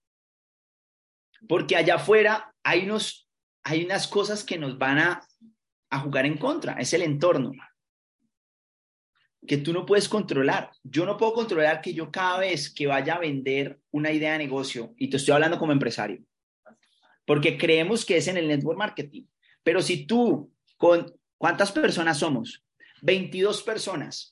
Porque 1.48 1.76
allá 1.76 1.96
afuera 1.96 2.54
hay, 2.64 2.84
unos, 2.84 3.30
hay 3.64 3.84
unas 3.84 4.08
cosas 4.08 4.44
que 4.44 4.58
nos 4.58 4.78
van 4.78 5.00
a, 5.00 5.22
a 5.90 6.00
jugar 6.00 6.26
en 6.26 6.38
contra, 6.38 6.74
es 6.74 6.94
el 6.94 7.02
entorno 7.02 7.52
que 9.48 9.58
tú 9.58 9.74
no 9.74 9.86
puedes 9.86 10.10
controlar. 10.10 10.72
Yo 10.84 11.06
no 11.06 11.18
puedo 11.18 11.34
controlar 11.34 11.82
que 11.82 11.94
yo 11.94 12.12
cada 12.12 12.40
vez 12.40 12.74
que 12.74 12.88
vaya 12.88 13.16
a 13.16 13.20
vender 13.20 13.80
una 13.92 14.12
idea 14.12 14.34
de 14.34 14.40
negocio, 14.40 14.94
y 14.98 15.10
te 15.10 15.18
estoy 15.18 15.34
hablando 15.34 15.58
como 15.58 15.72
empresario, 15.72 16.22
porque 17.26 17.58
creemos 17.58 18.06
que 18.06 18.18
es 18.18 18.28
en 18.28 18.38
el 18.38 18.48
network 18.48 18.78
marketing, 18.78 19.26
pero 19.64 19.82
si 19.82 20.06
tú 20.06 20.52
con 20.78 21.14
cuántas 21.38 21.72
personas 21.72 22.20
somos? 22.20 22.64
22 23.02 23.64
personas. 23.64 24.32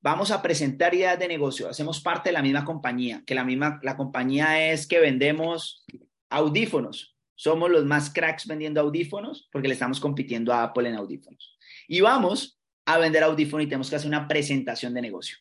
Vamos 0.00 0.30
a 0.30 0.40
presentar 0.40 0.94
ideas 0.94 1.18
de 1.18 1.28
negocio, 1.28 1.68
hacemos 1.68 2.00
parte 2.00 2.28
de 2.28 2.32
la 2.32 2.42
misma 2.42 2.64
compañía, 2.64 3.22
que 3.26 3.34
la 3.34 3.44
misma 3.44 3.80
la 3.82 3.96
compañía 3.96 4.70
es 4.70 4.86
que 4.86 5.00
vendemos 5.00 5.84
audífonos. 6.30 7.16
Somos 7.34 7.70
los 7.70 7.84
más 7.84 8.10
cracks 8.10 8.46
vendiendo 8.46 8.80
audífonos 8.80 9.48
porque 9.52 9.68
le 9.68 9.74
estamos 9.74 10.00
compitiendo 10.00 10.52
a 10.52 10.64
Apple 10.64 10.88
en 10.88 10.96
audífonos. 10.96 11.56
Y 11.86 12.00
vamos 12.00 12.57
a 12.88 12.96
vender 12.96 13.22
audífonos 13.22 13.66
y 13.66 13.68
tenemos 13.68 13.90
que 13.90 13.96
hacer 13.96 14.08
una 14.08 14.26
presentación 14.26 14.94
de 14.94 15.02
negocio. 15.02 15.36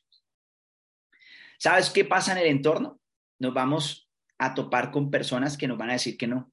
¿Sabes 1.57 1.89
qué 1.89 2.03
pasa 2.03 2.33
en 2.33 2.39
el 2.39 2.47
entorno? 2.47 2.99
Nos 3.39 3.53
vamos 3.53 4.11
a 4.37 4.53
topar 4.53 4.91
con 4.91 5.09
personas 5.09 5.57
que 5.57 5.65
nos 5.65 5.77
van 5.77 5.91
a 5.91 5.93
decir 5.93 6.17
que 6.17 6.27
no. 6.27 6.51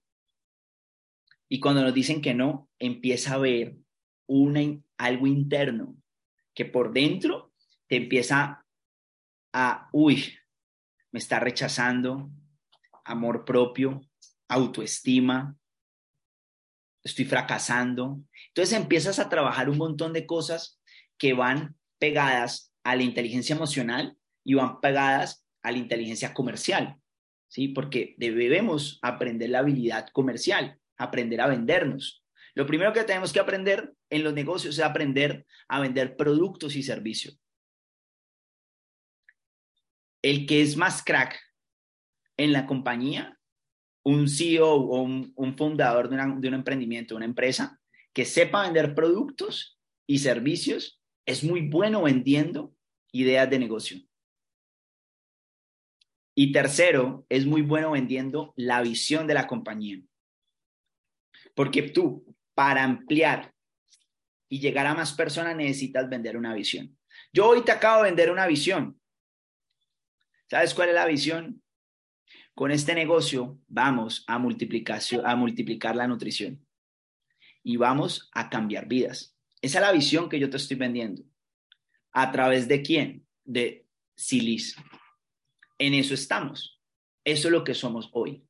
Y 1.48 1.59
cuando 1.59 1.83
nos 1.83 1.92
dicen 1.92 2.22
que 2.22 2.33
no, 2.33 2.70
empieza 2.78 3.33
a 3.33 3.35
haber 3.35 3.76
una, 4.28 4.61
algo 4.96 5.26
interno 5.26 5.96
que 6.54 6.64
por 6.64 6.92
dentro 6.92 7.52
te 7.88 7.96
empieza 7.96 8.64
a, 9.52 9.88
uy, 9.92 10.33
me 11.11 11.18
está 11.18 11.40
rechazando, 11.40 12.30
amor 13.04 13.44
propio, 13.44 14.00
autoestima, 14.46 15.57
estoy 17.02 17.24
fracasando. 17.24 18.20
Entonces 18.48 18.78
empiezas 18.78 19.18
a 19.18 19.28
trabajar 19.28 19.68
un 19.68 19.78
montón 19.78 20.12
de 20.12 20.24
cosas 20.24 20.80
que 21.18 21.33
van 21.33 21.77
pegadas 21.98 22.72
a 22.83 22.96
la 22.96 23.03
inteligencia 23.03 23.57
emocional 23.57 24.16
y 24.44 24.55
van 24.55 24.81
pegadas 24.81 25.44
a 25.62 25.72
la 25.72 25.79
inteligencia 25.79 26.35
comercial, 26.35 26.96
¿sí? 27.48 27.68
Porque 27.68 28.14
debemos 28.18 28.98
aprender 29.03 29.50
la 29.50 29.61
habilidad 29.61 30.09
comercial, 30.12 30.79
aprender 30.96 31.40
a 31.40 31.46
vendernos. 31.46 32.22
Lo 32.55 32.66
primero 32.66 32.92
que 32.92 33.05
tenemos 33.05 33.33
que 33.33 33.40
aprender 33.40 33.94
en 34.11 34.22
los 34.22 34.35
negocios 34.35 34.79
es 34.79 34.85
aprender 34.85 35.46
a 35.68 35.81
vender 35.81 36.16
productos 36.16 36.77
y 36.77 36.83
servicios. 36.83 37.40
El 40.22 40.46
que 40.46 40.62
es 40.62 40.77
más 40.77 41.03
crack 41.03 41.38
en 42.37 42.53
la 42.53 42.66
compañía, 42.66 43.38
un 44.05 44.29
CEO 44.29 44.74
o 44.74 45.03
un, 45.03 45.57
fundador 45.57 46.09
de, 46.09 46.16
de 46.16 46.48
un 46.48 46.55
emprendimiento, 46.55 47.16
una 47.16 47.24
empresa, 47.24 47.81
que 48.12 48.24
sepa 48.24 48.62
vender 48.62 48.94
productos 48.94 49.79
y 50.07 50.18
servicios, 50.18 51.00
es 51.27 51.45
muy 51.45 51.69
bueno 51.69 52.03
vendiendo 52.03 52.75
ideas 53.13 53.49
de 53.49 53.59
negocio. 53.59 53.99
Y 56.35 56.53
tercero, 56.53 57.25
es 57.29 57.47
muy 57.47 57.63
bueno 57.63 57.93
vendiendo 57.93 58.53
la 58.57 58.83
visión 58.83 59.27
de 59.27 59.35
la 59.35 59.47
compañía. 59.47 60.01
Porque 61.55 61.83
tú, 61.83 62.27
para 62.55 62.83
ampliar 62.83 63.55
y 64.49 64.59
llegar 64.59 64.87
a 64.87 64.95
más 64.95 65.13
personas, 65.13 65.55
necesitas 65.57 66.09
vender 66.09 66.37
una 66.37 66.53
visión. 66.53 66.99
Yo 67.33 67.49
hoy 67.49 67.63
te 67.63 67.73
acabo 67.73 68.03
de 68.03 68.11
vender 68.11 68.31
una 68.31 68.47
visión. 68.47 69.01
¿Sabes 70.51 70.75
cuál 70.75 70.89
es 70.89 70.95
la 70.95 71.07
visión? 71.07 71.63
Con 72.55 72.71
este 72.71 72.95
negocio 72.95 73.59
vamos 73.67 74.25
a, 74.27 74.35
a 74.35 75.37
multiplicar 75.37 75.97
la 75.97 76.07
nutrición 76.07 76.65
y 77.63 77.77
vamos 77.77 78.31
a 78.33 78.51
cambiar 78.51 78.87
vidas. 78.87 79.34
Esa 79.64 79.79
es 79.79 79.83
la 79.87 79.92
visión 79.92 80.29
que 80.29 80.38
yo 80.38 80.50
te 80.50 80.59
estoy 80.59 80.77
vendiendo. 80.77 81.22
¿A 82.12 82.31
través 82.31 82.68
de 82.68 82.83
quién? 82.83 83.27
De 83.44 83.87
Silis. 84.14 84.77
En 85.79 85.94
eso 85.94 86.12
estamos. 86.12 86.83
Eso 87.24 87.48
es 87.48 87.53
lo 87.53 87.64
que 87.64 87.72
somos 87.72 88.11
hoy. 88.12 88.46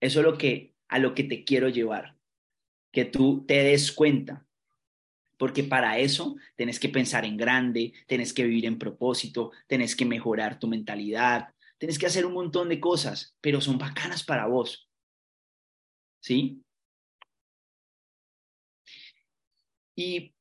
Eso 0.00 0.20
es 0.20 0.24
lo 0.24 0.38
que 0.38 0.74
a 0.88 0.98
lo 0.98 1.14
que 1.14 1.24
te 1.24 1.44
quiero 1.44 1.68
llevar 1.68 2.16
que 2.90 3.04
tú 3.04 3.44
te 3.46 3.62
des 3.64 3.92
cuenta. 3.92 4.46
Porque 5.36 5.62
para 5.62 5.98
eso 5.98 6.36
tienes 6.54 6.80
que 6.80 6.88
pensar 6.88 7.26
en 7.26 7.36
grande, 7.36 7.92
tienes 8.06 8.32
que 8.32 8.44
vivir 8.44 8.64
en 8.64 8.78
propósito, 8.78 9.52
tienes 9.66 9.94
que 9.94 10.06
mejorar 10.06 10.58
tu 10.58 10.68
mentalidad, 10.68 11.54
tienes 11.76 11.98
que 11.98 12.06
hacer 12.06 12.24
un 12.24 12.32
montón 12.32 12.70
de 12.70 12.80
cosas, 12.80 13.36
pero 13.42 13.60
son 13.60 13.76
bacanas 13.76 14.24
para 14.24 14.46
vos. 14.46 14.90
¿Sí? 16.22 16.62
Y 19.94 20.35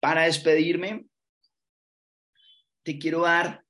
para 0.00 0.22
despedirme, 0.22 1.06
te 2.82 2.98
quiero 2.98 3.22
dar 3.22 3.64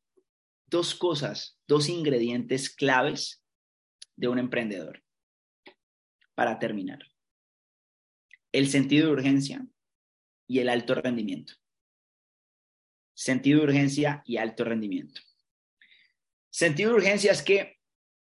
dos 0.66 0.94
cosas, 0.94 1.58
dos 1.66 1.88
ingredientes 1.88 2.70
claves 2.70 3.42
de 4.16 4.28
un 4.28 4.38
emprendedor 4.38 5.02
para 6.34 6.58
terminar. 6.58 7.00
El 8.52 8.68
sentido 8.68 9.08
de 9.08 9.12
urgencia 9.12 9.66
y 10.46 10.60
el 10.60 10.68
alto 10.68 10.94
rendimiento. 10.94 11.54
Sentido 13.14 13.60
de 13.60 13.66
urgencia 13.66 14.22
y 14.24 14.38
alto 14.38 14.64
rendimiento. 14.64 15.20
Sentido 16.50 16.90
de 16.90 16.96
urgencia 16.96 17.32
es 17.32 17.42
que 17.42 17.78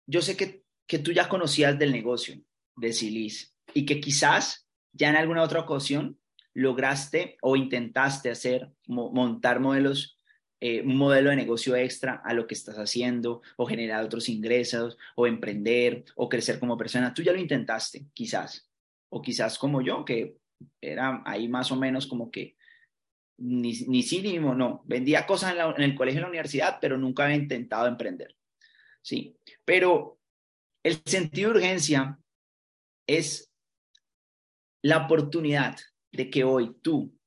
yo 0.05 0.21
sé 0.21 0.35
que, 0.35 0.63
que 0.87 0.99
tú 0.99 1.11
ya 1.11 1.29
conocías 1.29 1.77
del 1.77 1.91
negocio 1.91 2.43
de 2.75 2.93
Silis 2.93 3.55
y 3.73 3.85
que 3.85 4.01
quizás 4.01 4.67
ya 4.91 5.09
en 5.09 5.15
alguna 5.15 5.43
otra 5.43 5.61
ocasión 5.61 6.20
lograste 6.53 7.37
o 7.41 7.55
intentaste 7.55 8.29
hacer, 8.29 8.71
montar 8.87 9.59
modelos 9.59 10.21
eh, 10.63 10.83
un 10.83 10.95
modelo 10.95 11.31
de 11.31 11.35
negocio 11.37 11.75
extra 11.75 12.21
a 12.23 12.35
lo 12.35 12.45
que 12.45 12.53
estás 12.53 12.75
haciendo 12.75 13.41
o 13.57 13.65
generar 13.65 14.05
otros 14.05 14.29
ingresos 14.29 14.95
o 15.15 15.25
emprender 15.25 16.05
o 16.15 16.29
crecer 16.29 16.59
como 16.59 16.77
persona. 16.77 17.15
Tú 17.15 17.23
ya 17.23 17.31
lo 17.31 17.39
intentaste, 17.39 18.05
quizás, 18.13 18.69
o 19.09 19.23
quizás 19.23 19.57
como 19.57 19.81
yo, 19.81 20.05
que 20.05 20.37
era 20.79 21.23
ahí 21.25 21.47
más 21.47 21.71
o 21.71 21.75
menos 21.75 22.05
como 22.05 22.29
que 22.29 22.57
ni, 23.37 23.73
ni 23.87 24.03
sí 24.03 24.21
ni 24.21 24.37
no. 24.37 24.83
Vendía 24.85 25.25
cosas 25.25 25.55
en, 25.55 25.83
el 25.83 25.95
colegio 25.95 26.19
en 26.19 26.23
la 26.23 26.29
universidad, 26.29 26.77
pero 26.79 26.95
nunca 26.95 27.23
había 27.23 27.37
intentado 27.37 27.87
emprender. 27.87 28.35
Sí, 29.01 29.35
pero 29.65 30.19
el 30.83 31.01
sentido 31.05 31.49
de 31.49 31.57
urgencia 31.57 32.19
es 33.07 33.51
la 34.83 35.05
oportunidad 35.05 35.77
de 36.11 36.29
que 36.29 36.43
hoy 36.43 36.75
tú 36.81 37.17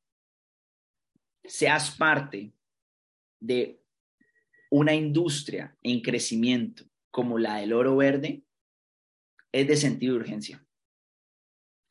seas 1.45 1.91
parte 1.97 2.53
de 3.41 3.81
una 4.71 4.95
industria 4.95 5.77
en 5.83 6.01
crecimiento 6.01 6.85
como 7.11 7.39
la 7.39 7.57
del 7.57 7.73
oro 7.73 7.97
verde 7.97 8.43
es 9.53 9.69
de 9.69 9.77
sentido 9.77 10.15
de 10.15 10.21
urgencia. 10.21 10.67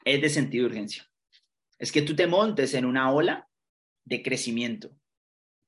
Es 0.04 0.22
de 0.22 0.30
sentido 0.30 0.64
de 0.64 0.72
urgencia. 0.72 1.10
Es 1.80 1.92
que 1.92 2.02
tú 2.02 2.16
te 2.16 2.28
montes 2.28 2.74
en 2.74 2.86
una 2.86 3.12
ola 3.12 3.50
de 4.04 4.22
crecimiento, 4.22 4.94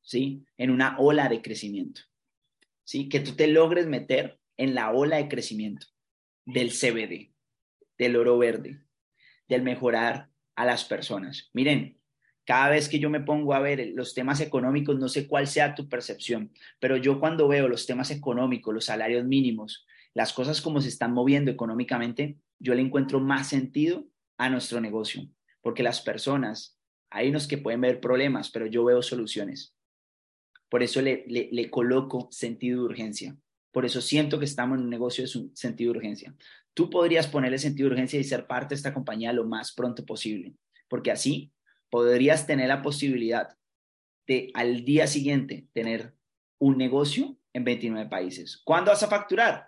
¿sí? 0.02 0.46
En 0.58 0.72
una 0.72 1.00
ola 1.00 1.30
de 1.30 1.42
crecimiento, 1.42 2.02
¿sí? 2.84 3.08
Que 3.08 3.22
tú 3.22 3.36
te 3.36 3.48
logres 3.48 3.88
meter 3.88 4.40
en 4.58 4.76
la 4.76 4.92
ola 4.92 5.18
de 5.18 5.30
crecimiento 5.30 5.88
del 6.46 6.72
CBD, 6.72 7.34
del 7.98 8.16
oro 8.18 8.38
verde, 8.38 8.84
del 9.48 9.62
mejorar 9.62 10.30
a 10.56 10.66
las 10.66 10.86
personas. 10.86 11.50
Miren, 11.54 12.00
cada 12.46 12.70
vez 12.70 12.88
que 12.88 13.00
yo 13.00 13.10
me 13.10 13.22
pongo 13.22 13.54
a 13.54 13.60
ver 13.60 13.92
los 13.96 14.14
temas 14.14 14.40
económicos, 14.40 14.98
no 14.98 15.10
sé 15.10 15.28
cuál 15.28 15.48
sea 15.48 15.76
tu 15.76 15.90
percepción, 15.90 16.52
pero 16.80 16.96
yo 16.96 17.20
cuando 17.20 17.48
veo 17.48 17.68
los 17.68 17.86
temas 17.88 18.12
económicos, 18.12 18.74
los 18.74 18.86
salarios 18.86 19.26
mínimos, 19.26 19.86
las 20.14 20.32
cosas 20.32 20.62
como 20.62 20.80
se 20.80 20.90
están 20.90 21.12
moviendo 21.12 21.52
económicamente, 21.52 22.38
yo 22.60 22.74
le 22.76 22.82
encuentro 22.82 23.20
más 23.20 23.50
sentido 23.50 24.08
a 24.38 24.50
nuestro 24.50 24.80
negocio, 24.80 25.28
porque 25.62 25.84
las 25.84 26.02
personas, 26.02 26.80
hay 27.10 27.30
unos 27.30 27.48
que 27.48 27.58
pueden 27.58 27.82
ver 27.82 28.00
problemas, 28.00 28.52
pero 28.52 28.68
yo 28.68 28.86
veo 28.86 29.02
soluciones. 29.02 29.76
Por 30.70 30.84
eso 30.84 31.02
le, 31.02 31.26
le, 31.28 31.70
coloco 31.70 32.28
sentido 32.32 32.82
de 32.82 32.86
urgencia. 32.86 33.38
Por 33.76 33.86
eso 33.86 34.00
siento 34.00 34.40
que 34.40 34.46
estamos 34.46 34.78
en 34.78 34.86
un 34.86 34.90
negocio 34.90 35.26
de 35.26 35.50
sentido 35.54 35.92
de 35.92 35.98
urgencia. 35.98 36.34
Tú 36.74 36.90
podrías 36.90 37.28
ponerle 37.28 37.58
sentido 37.58 37.90
de 37.90 37.96
urgencia 37.96 38.18
y 38.18 38.24
ser 38.24 38.48
parte 38.48 38.70
de 38.70 38.78
esta 38.78 38.94
compañía 38.94 39.34
lo 39.34 39.44
más 39.44 39.74
pronto 39.74 40.06
posible, 40.06 40.54
porque 40.88 41.12
así 41.12 41.52
podrías 41.90 42.48
tener 42.48 42.70
la 42.70 42.82
posibilidad 42.82 43.50
de 44.28 44.50
al 44.54 44.86
día 44.86 45.08
siguiente 45.08 45.68
tener 45.74 46.14
un 46.58 46.78
negocio 46.78 47.38
en 47.52 47.66
29 47.66 48.10
países. 48.10 48.62
¿Cuándo 48.64 48.92
vas 48.92 49.04
a 49.04 49.10
facturar? 49.10 49.68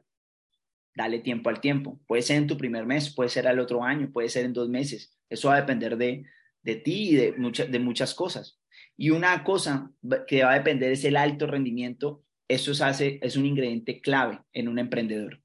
Dale 0.95 1.19
tiempo 1.19 1.49
al 1.49 1.59
tiempo. 1.59 1.99
Puede 2.07 2.21
ser 2.21 2.37
en 2.37 2.47
tu 2.47 2.55
primer 2.55 2.85
mes, 2.85 3.13
puede 3.13 3.29
ser 3.29 3.45
al 3.45 3.59
otro 3.59 3.83
año, 3.83 4.09
puede 4.13 4.29
ser 4.29 4.45
en 4.45 4.53
dos 4.53 4.69
meses. 4.69 5.17
Eso 5.29 5.49
va 5.49 5.55
a 5.55 5.59
depender 5.59 5.97
de, 5.97 6.23
de 6.61 6.75
ti 6.77 7.09
y 7.09 7.15
de, 7.15 7.35
de 7.69 7.79
muchas 7.79 8.13
cosas. 8.13 8.57
Y 8.95 9.09
una 9.09 9.43
cosa 9.43 9.91
que 10.27 10.45
va 10.45 10.53
a 10.53 10.59
depender 10.59 10.93
es 10.93 11.03
el 11.03 11.17
alto 11.17 11.45
rendimiento. 11.45 12.23
Eso 12.47 12.71
es, 12.71 13.35
un 13.35 13.45
ingrediente 13.45 13.99
clave 13.99 14.41
en 14.53 14.67
un 14.69 14.79
emprendedor. 14.79 15.41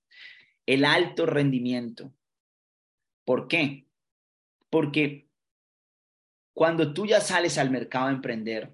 El 0.67 0.85
alto 0.85 1.27
rendimiento. 1.27 2.15
¿Por 3.25 3.49
qué? 3.49 3.89
Porque 4.71 5.29
cuando 6.55 6.95
tú 6.95 7.07
ya 7.07 7.21
sales 7.21 7.59
al 7.59 7.71
mercado 7.71 8.07
a 8.07 8.13
emprender, 8.13 8.73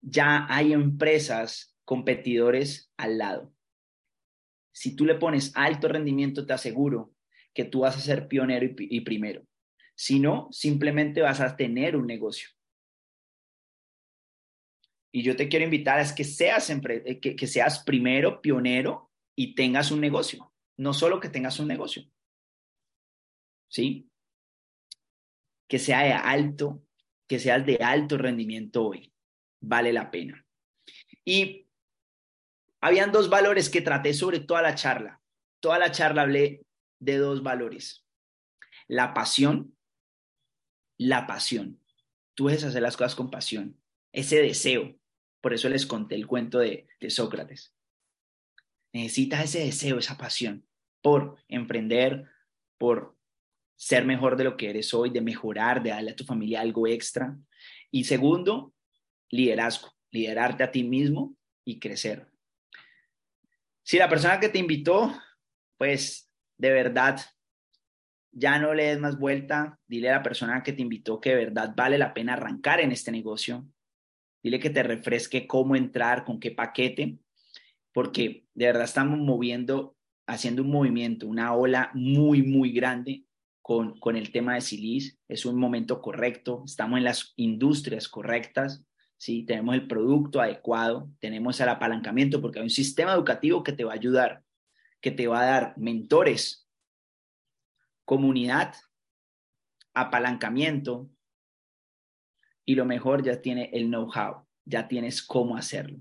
ya 0.00 0.46
hay 0.48 0.72
empresas, 0.72 1.76
competidores 1.84 2.92
al 2.96 3.18
lado. 3.18 3.52
Si 4.72 4.94
tú 4.94 5.04
le 5.04 5.16
pones 5.16 5.52
alto 5.56 5.88
rendimiento, 5.88 6.46
te 6.46 6.52
aseguro 6.52 7.12
que 7.52 7.64
tú 7.64 7.80
vas 7.80 7.96
a 7.96 8.00
ser 8.00 8.28
pionero 8.28 8.66
y, 8.78 9.00
primero. 9.00 9.42
Si 9.96 10.20
no, 10.20 10.48
simplemente 10.52 11.22
vas 11.22 11.40
a 11.40 11.56
tener 11.56 11.96
un 11.96 12.06
negocio. 12.06 12.50
Y 15.12 15.22
yo 15.22 15.36
te 15.36 15.48
quiero 15.48 15.64
invitar 15.64 15.98
a 15.98 16.14
que 16.14 16.24
seas, 16.24 16.70
eh, 16.70 17.20
que, 17.20 17.34
que 17.34 17.46
seas 17.46 17.82
primero, 17.84 18.40
pionero 18.40 19.10
y 19.34 19.54
tengas 19.54 19.90
un 19.90 20.00
negocio. 20.00 20.52
No 20.76 20.92
solo 20.92 21.20
que 21.20 21.28
tengas 21.28 21.58
un 21.60 21.68
negocio. 21.68 22.04
¿Sí? 23.68 24.08
Que 25.66 25.78
sea 25.78 26.02
de 26.02 26.12
alto, 26.12 26.82
que 27.26 27.38
seas 27.38 27.64
de 27.64 27.76
alto 27.76 28.16
rendimiento 28.16 28.84
hoy 28.86 29.12
vale 29.60 29.92
la 29.92 30.10
pena. 30.10 30.44
Y 31.24 31.66
habían 32.80 33.12
dos 33.12 33.28
valores 33.28 33.68
que 33.68 33.80
traté 33.80 34.14
sobre 34.14 34.40
toda 34.40 34.62
la 34.62 34.74
charla. 34.74 35.20
Toda 35.60 35.78
la 35.78 35.90
charla 35.90 36.22
hablé 36.22 36.62
de 37.00 37.16
dos 37.16 37.42
valores. 37.42 38.04
La 38.86 39.12
pasión, 39.14 39.76
la 40.96 41.26
pasión. 41.26 41.80
Tú 42.34 42.46
debes 42.46 42.64
hacer 42.64 42.82
las 42.82 42.96
cosas 42.96 43.14
con 43.14 43.30
pasión, 43.30 43.80
ese 44.12 44.42
deseo. 44.42 44.94
Por 45.40 45.54
eso 45.54 45.68
les 45.68 45.86
conté 45.86 46.14
el 46.14 46.26
cuento 46.26 46.58
de, 46.58 46.88
Sócrates. 47.08 47.74
Necesitas 48.92 49.44
ese 49.44 49.60
deseo, 49.60 49.98
esa 49.98 50.16
pasión 50.16 50.66
por 51.02 51.36
emprender, 51.48 52.24
por 52.76 53.16
ser 53.76 54.04
mejor 54.04 54.36
de 54.36 54.44
lo 54.44 54.56
que 54.56 54.70
eres 54.70 54.92
hoy, 54.92 55.10
de 55.10 55.20
mejorar, 55.20 55.82
de 55.82 55.90
darle 55.90 56.10
a 56.10 56.16
tu 56.16 56.24
familia 56.24 56.60
algo 56.60 56.86
extra. 56.86 57.38
Y 57.90 58.04
segundo, 58.04 58.74
liderazgo, 59.30 59.94
liderarte 60.10 60.64
a 60.64 60.72
ti 60.72 60.82
mismo 60.82 61.36
y 61.64 61.78
crecer. 61.78 62.28
Si 63.82 63.96
la 63.98 64.08
persona 64.08 64.40
que 64.40 64.48
te 64.48 64.58
invitó, 64.58 65.16
pues 65.76 66.28
de 66.58 66.72
verdad, 66.72 67.20
ya 68.32 68.58
no 68.58 68.74
le 68.74 68.84
des 68.84 68.98
más 68.98 69.18
vuelta, 69.18 69.78
dile 69.86 70.10
a 70.10 70.16
la 70.16 70.22
persona 70.22 70.62
que 70.62 70.72
te 70.72 70.82
invitó 70.82 71.20
que 71.20 71.30
de 71.30 71.36
verdad 71.36 71.72
vale 71.76 71.98
la 71.98 72.12
pena 72.12 72.34
arrancar 72.34 72.80
en 72.80 72.92
este 72.92 73.10
negocio. 73.10 73.66
Dile 74.42 74.60
que 74.60 74.70
te 74.70 74.82
refresque 74.82 75.46
cómo 75.46 75.76
entrar, 75.76 76.24
con 76.24 76.38
qué 76.40 76.50
paquete, 76.50 77.18
porque 77.92 78.46
de 78.54 78.66
verdad 78.66 78.84
estamos 78.84 79.18
moviendo, 79.18 79.96
haciendo 80.26 80.62
un 80.62 80.70
movimiento, 80.70 81.26
una 81.26 81.54
ola 81.54 81.90
muy, 81.94 82.42
muy 82.42 82.72
grande 82.72 83.24
con, 83.62 83.98
con 83.98 84.16
el 84.16 84.30
tema 84.30 84.54
de 84.54 84.60
Silis. 84.60 85.18
Es 85.28 85.44
un 85.44 85.58
momento 85.58 86.00
correcto, 86.00 86.62
estamos 86.64 86.98
en 86.98 87.04
las 87.04 87.32
industrias 87.36 88.08
correctas 88.08 88.84
¿sí? 89.18 89.44
Tenemos 89.44 89.74
el 89.74 89.86
producto 89.86 90.40
adecuado, 90.40 91.10
tenemos 91.20 91.60
el 91.60 91.68
apalancamiento, 91.68 92.40
porque 92.40 92.60
hay 92.60 92.64
un 92.64 92.70
sistema 92.70 93.12
educativo 93.12 93.62
que 93.62 93.72
te 93.72 93.84
va 93.84 93.92
a 93.92 93.96
ayudar, 93.96 94.44
que 95.00 95.10
te 95.10 95.26
va 95.26 95.40
a 95.40 95.46
dar 95.46 95.74
mentores, 95.76 96.66
comunidad, 98.04 98.74
apalancamiento, 99.92 101.10
y 102.68 102.74
lo 102.74 102.84
mejor 102.84 103.22
ya 103.22 103.40
tiene 103.40 103.70
el 103.72 103.86
know-how, 103.86 104.46
ya 104.66 104.86
tienes 104.86 105.22
cómo 105.22 105.56
hacerlo. 105.56 105.98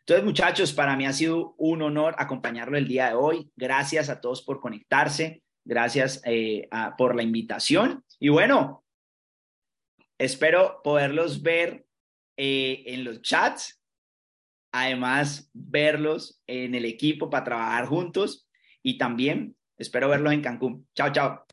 Entonces, 0.00 0.26
muchachos, 0.26 0.74
para 0.74 0.94
mí 0.94 1.06
ha 1.06 1.12
sido 1.14 1.54
un 1.56 1.80
honor 1.80 2.14
acompañarlo 2.18 2.76
el 2.76 2.86
día 2.86 3.08
de 3.08 3.14
hoy. 3.14 3.50
Gracias 3.56 4.10
a 4.10 4.20
todos 4.20 4.42
por 4.42 4.60
conectarse. 4.60 5.42
Gracias 5.64 6.20
eh, 6.26 6.68
por 6.98 7.16
la 7.16 7.22
invitación. 7.22 8.04
Y 8.18 8.28
bueno, 8.28 8.84
espero 10.18 10.82
poderlos 10.84 11.40
ver 11.40 11.86
eh, 12.36 12.82
en 12.84 13.02
los 13.02 13.22
chats, 13.22 13.82
además 14.72 15.50
verlos 15.54 16.42
en 16.46 16.74
el 16.74 16.84
equipo 16.84 17.30
para 17.30 17.44
trabajar 17.44 17.86
juntos 17.86 18.46
y 18.82 18.98
también 18.98 19.56
espero 19.78 20.10
verlos 20.10 20.34
en 20.34 20.42
Cancún. 20.42 20.86
Chao, 20.94 21.10
chao. 21.10 21.49